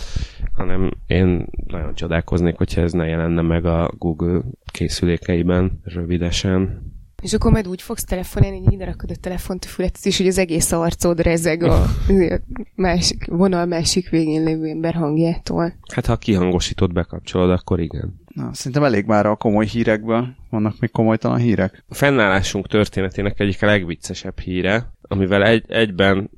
[0.54, 4.42] hanem én nagyon csodálkoznék, hogyha ez ne jelenne meg a Google
[4.72, 6.88] készülékeiben rövidesen.
[7.22, 10.28] És akkor majd úgy fogsz telefonálni, hogy ide rakod a telefont a fületet, és hogy
[10.28, 11.86] az egész arcod rezeg a
[12.76, 15.74] másik, vonal másik végén lévő ember hangjától.
[15.94, 18.22] Hát ha a kihangosítót bekapcsolod, akkor igen.
[18.40, 20.28] Na, szerintem elég már a komoly hírekből.
[20.50, 21.84] Vannak még komolytalan hírek?
[21.88, 26.30] A fennállásunk történetének egyik a legviccesebb híre, amivel egy, egyben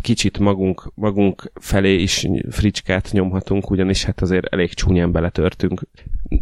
[0.00, 5.80] kicsit magunk, magunk felé is fricskát nyomhatunk, ugyanis hát azért elég csúnyán beletörtünk.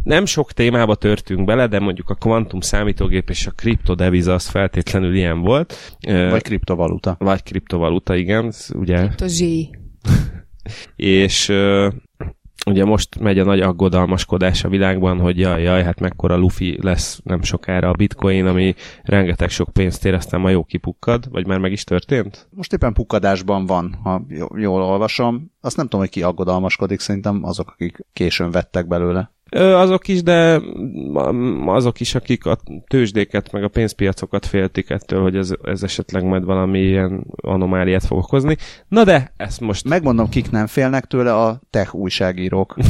[0.03, 5.15] Nem sok témába törtünk bele, de mondjuk a kvantum számítógép és a kriptodeviza az feltétlenül
[5.15, 5.95] ilyen volt.
[6.07, 7.15] Vagy kriptovaluta.
[7.19, 8.53] Vagy kriptovaluta, igen.
[8.73, 8.97] Ugye...
[8.97, 9.69] Kriptozsé.
[10.95, 11.51] és
[12.65, 17.19] ugye most megy a nagy aggodalmaskodás a világban, hogy jaj, jaj, hát mekkora lufi lesz
[17.23, 21.59] nem sokára a bitcoin, ami rengeteg sok pénzt ér, aztán ma jó kipukkad, vagy már
[21.59, 22.47] meg is történt?
[22.49, 24.25] Most éppen pukkadásban van, ha
[24.55, 25.51] jól olvasom.
[25.61, 29.31] Azt nem tudom, hogy ki aggodalmaskodik, szerintem azok, akik későn vettek belőle.
[29.59, 30.61] Azok is, de
[31.65, 32.57] azok is, akik a
[32.87, 38.17] tőzsdéket, meg a pénzpiacokat féltik ettől, hogy ez, ez esetleg majd valami ilyen anomáliát fog
[38.17, 38.57] okozni.
[38.87, 39.87] Na de, ezt most...
[39.87, 42.75] Megmondom, kik nem félnek tőle, a tech újságírók.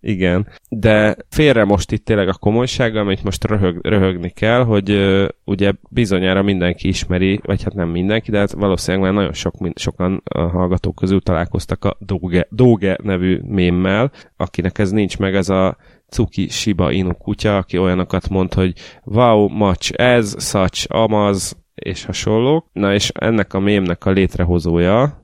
[0.00, 5.28] Igen, de félre most itt tényleg a komolysággal, amit most röhög, röhögni kell, hogy uh,
[5.44, 10.22] ugye bizonyára mindenki ismeri, vagy hát nem mindenki, de hát valószínűleg már nagyon sok, sokan
[10.24, 15.76] a hallgatók közül találkoztak a Doge, Doge nevű mémmel, akinek ez nincs meg, ez a
[16.08, 18.72] cuki Shiba Inu kutya, aki olyanokat mond, hogy
[19.04, 22.66] wow, much ez, such, amaz, és hasonlók.
[22.72, 25.22] Na és ennek a mémnek a létrehozója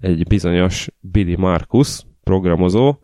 [0.00, 2.98] egy bizonyos Billy Marcus, programozó,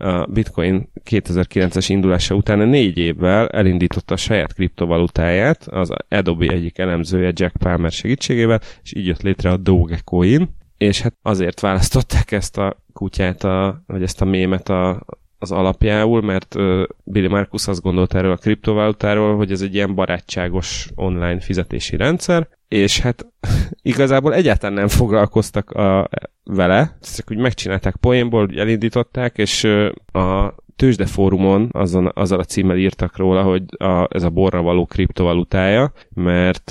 [0.00, 7.32] a Bitcoin 2009-es indulása után négy évvel elindította a saját kriptovalutáját, az Adobe egyik elemzője
[7.34, 12.82] Jack Palmer segítségével, és így jött létre a Dogecoin, és hát azért választották ezt a
[12.92, 15.06] kutyát, a, vagy ezt a mémet a,
[15.38, 16.56] az alapjául, mert
[17.04, 22.48] Billy Marcus azt gondolta erről a kriptovalutáról, hogy ez egy ilyen barátságos online fizetési rendszer,
[22.70, 23.26] és hát
[23.82, 26.08] igazából egyáltalán nem foglalkoztak a,
[26.44, 29.64] vele, csak úgy megcsinálták poénból, elindították, és
[30.12, 35.92] a tőzsdefórumon azon, azzal a címmel írtak róla, hogy a, ez a borra való kriptovalutája,
[36.14, 36.70] mert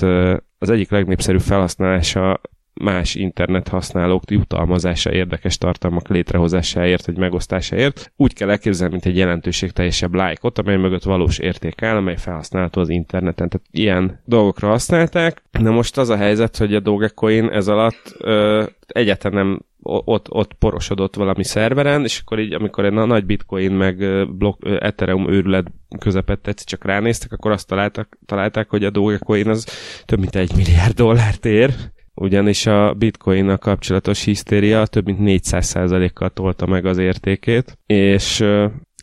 [0.58, 2.40] az egyik legnépszerűbb felhasználása
[2.80, 8.12] más internet használók jutalmazása érdekes tartalmak létrehozásáért, vagy megosztásáért.
[8.16, 12.88] Úgy kell elképzelni, mint egy jelentőségteljesebb lájkot, amely mögött valós érték áll, amely felhasználható az
[12.88, 13.48] interneten.
[13.48, 15.42] Tehát ilyen dolgokra használták.
[15.50, 20.52] Na most az a helyzet, hogy a Dogecoin ez alatt ö, egyáltalán nem ott, ott
[20.52, 23.96] porosodott valami szerveren, és akkor így, amikor egy nagy bitcoin meg
[24.36, 25.66] blok, Ethereum őrület
[25.98, 29.66] közepette csak ránéztek, akkor azt találtak, találták, hogy a Dogecoin az
[30.04, 31.74] több mint egy milliárd dollárt ér,
[32.20, 38.44] ugyanis a bitcoin kapcsolatos hisztéria több mint 400%-kal tolta meg az értékét, és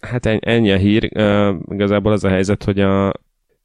[0.02, 1.04] hát ennyi a hír,
[1.72, 3.14] igazából az a helyzet, hogy a,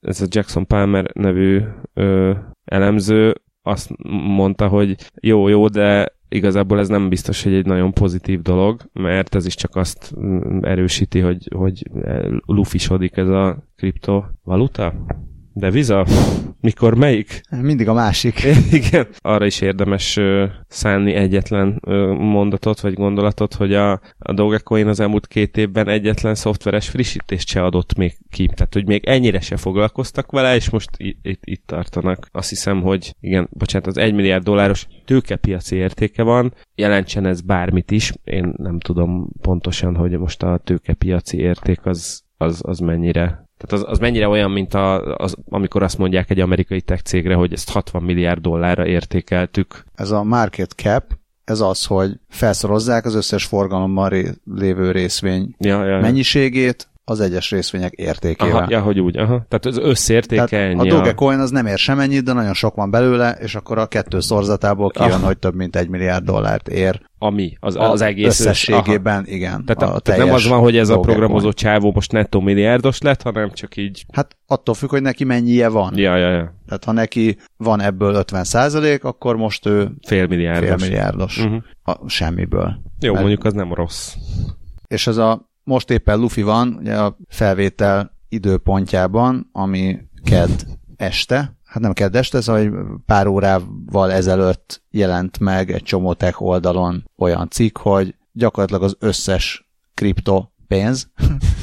[0.00, 1.60] ez a Jackson Palmer nevű
[1.94, 2.32] ö,
[2.64, 3.90] elemző azt
[4.26, 9.34] mondta, hogy jó, jó, de igazából ez nem biztos, hogy egy nagyon pozitív dolog, mert
[9.34, 10.14] ez is csak azt
[10.60, 11.90] erősíti, hogy, hogy
[12.46, 14.94] lufisodik ez a kriptovaluta.
[15.54, 16.06] De viza?
[16.60, 17.40] Mikor melyik?
[17.60, 18.42] Mindig a másik.
[18.80, 19.06] Igen.
[19.18, 21.80] Arra is érdemes uh, szánni egyetlen
[22.18, 27.64] mondatot vagy gondolatot, hogy a, a Dogecoin az elmúlt két évben egyetlen szoftveres frissítést se
[27.64, 28.46] adott még ki.
[28.46, 32.28] Tehát, hogy még ennyire se foglalkoztak vele, és most itt, itt tartanak.
[32.32, 37.90] Azt hiszem, hogy igen, bocsánat, az 1 milliárd dolláros tőkepiaci értéke van, jelentsen ez bármit
[37.90, 38.12] is.
[38.24, 43.92] Én nem tudom pontosan, hogy most a tőkepiaci érték az, az, az mennyire Tehát az,
[43.92, 47.70] az mennyire olyan, mint a, az, amikor azt mondják egy amerikai tech cégre, hogy ezt
[47.70, 49.84] 60 milliárd dollárra értékeltük.
[49.94, 51.04] Ez a market cap,
[51.44, 56.00] ez az, hogy felszorozzák az összes forgalomban ré- lévő részvény Ja, ja, ja.
[56.00, 58.56] mennyiségét az egyes részvények értékével.
[58.56, 59.44] Aha, ja, hogy úgy, aha.
[59.48, 60.90] Tehát az összértéke Tehát ennyi.
[60.90, 64.20] a Dogecoin az nem ér semennyit, de nagyon sok van belőle, és akkor a kettő
[64.20, 65.20] szorzatából kijön, Ah.
[65.22, 67.00] hogy több mint egy milliárd dollárt ér.
[67.18, 69.24] ami, az, az egész összességében, aha.
[69.26, 69.64] igen.
[69.64, 73.22] Tehát, a tehát nem az van, hogy ez a programozó csávó most nettó milliárdos lett,
[73.22, 74.04] hanem csak így...
[74.12, 75.92] Hát attól függ, hogy neki mennyije van.
[75.96, 76.54] Ja, ja, ja.
[76.66, 80.68] Tehát ha neki van ebből 50 százalék, akkor most ő Fél milliárdos.
[80.68, 81.38] fél milliárdos.
[81.38, 81.62] Uh-huh.
[81.82, 82.80] A, semmiből.
[83.00, 84.14] Jó, Mert- mondjuk az nem rossz.
[84.88, 90.60] És ez a most éppen Luffy van, ugye a felvétel időpontjában, ami kedd
[90.96, 92.72] este, hát nem kedd este, szóval hogy
[93.06, 99.70] pár órával ezelőtt jelent meg egy csomó tech oldalon olyan cikk, hogy gyakorlatilag az összes
[99.94, 101.10] kripto pénz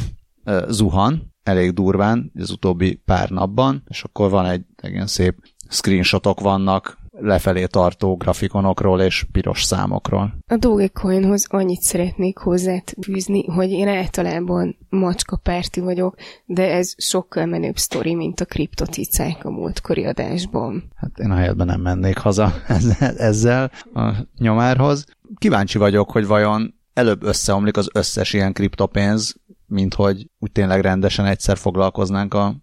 [0.69, 5.35] zuhan, elég durván az utóbbi pár napban, és akkor van egy egy ilyen szép
[5.69, 10.33] screenshotok vannak lefelé tartó grafikonokról és piros számokról.
[10.47, 16.15] A Dogecoinhoz annyit szeretnék hozzáfűzni, hogy én általában macska párti vagyok,
[16.45, 20.91] de ez sokkal menőbb sztori, mint a kriptocicák a múltkori adásban.
[20.95, 22.53] Hát én a helyetben nem mennék haza
[23.17, 25.05] ezzel a nyomárhoz.
[25.37, 29.35] Kíváncsi vagyok, hogy vajon előbb összeomlik az összes ilyen kriptopénz,
[29.65, 32.55] mint hogy úgy tényleg rendesen egyszer foglalkoznánk a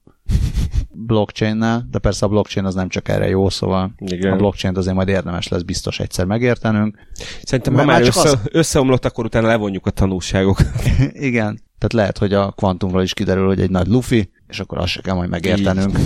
[0.92, 4.32] blockchain-nel, de persze a blockchain az nem csak erre jó, szóval Igen.
[4.32, 6.98] a blockchain azért majd érdemes lesz biztos egyszer megértenünk.
[7.42, 10.72] Szerintem, ha már már össze, az- összeomlott, akkor utána levonjuk a tanulságokat.
[11.12, 14.88] Igen, tehát lehet, hogy a kvantumról is kiderül, hogy egy nagy lufi, és akkor azt
[14.88, 15.98] se kell majd megértenünk.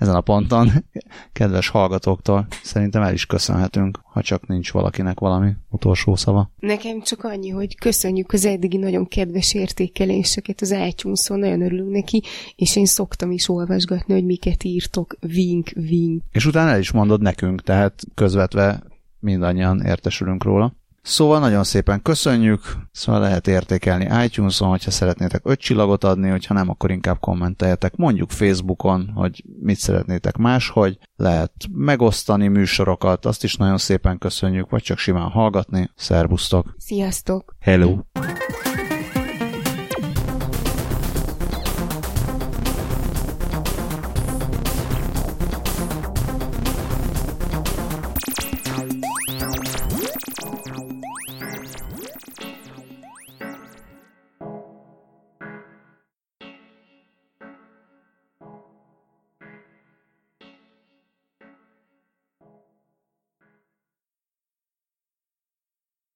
[0.00, 0.70] Ezen a ponton,
[1.32, 6.50] kedves hallgatóktól, szerintem el is köszönhetünk, ha csak nincs valakinek valami utolsó szava.
[6.58, 12.22] Nekem csak annyi, hogy köszönjük az eddigi nagyon kedves értékeléseket az itunes nagyon örülünk neki,
[12.56, 16.22] és én szoktam is olvasgatni, hogy miket írtok, vink, vink.
[16.30, 18.82] És utána el is mondod nekünk, tehát közvetve
[19.18, 20.74] mindannyian értesülünk róla.
[21.02, 22.60] Szóval nagyon szépen köszönjük,
[22.92, 27.96] szóval lehet értékelni iTunes-on, hogyha szeretnétek öt csillagot adni, hogyha nem, akkor inkább kommenteljetek.
[27.96, 34.82] Mondjuk Facebookon, hogy mit szeretnétek máshogy, lehet megosztani műsorokat, azt is nagyon szépen köszönjük, vagy
[34.82, 35.90] csak simán hallgatni.
[35.94, 36.74] Szervusztok!
[36.78, 37.56] Sziasztok!
[37.60, 37.98] Hello!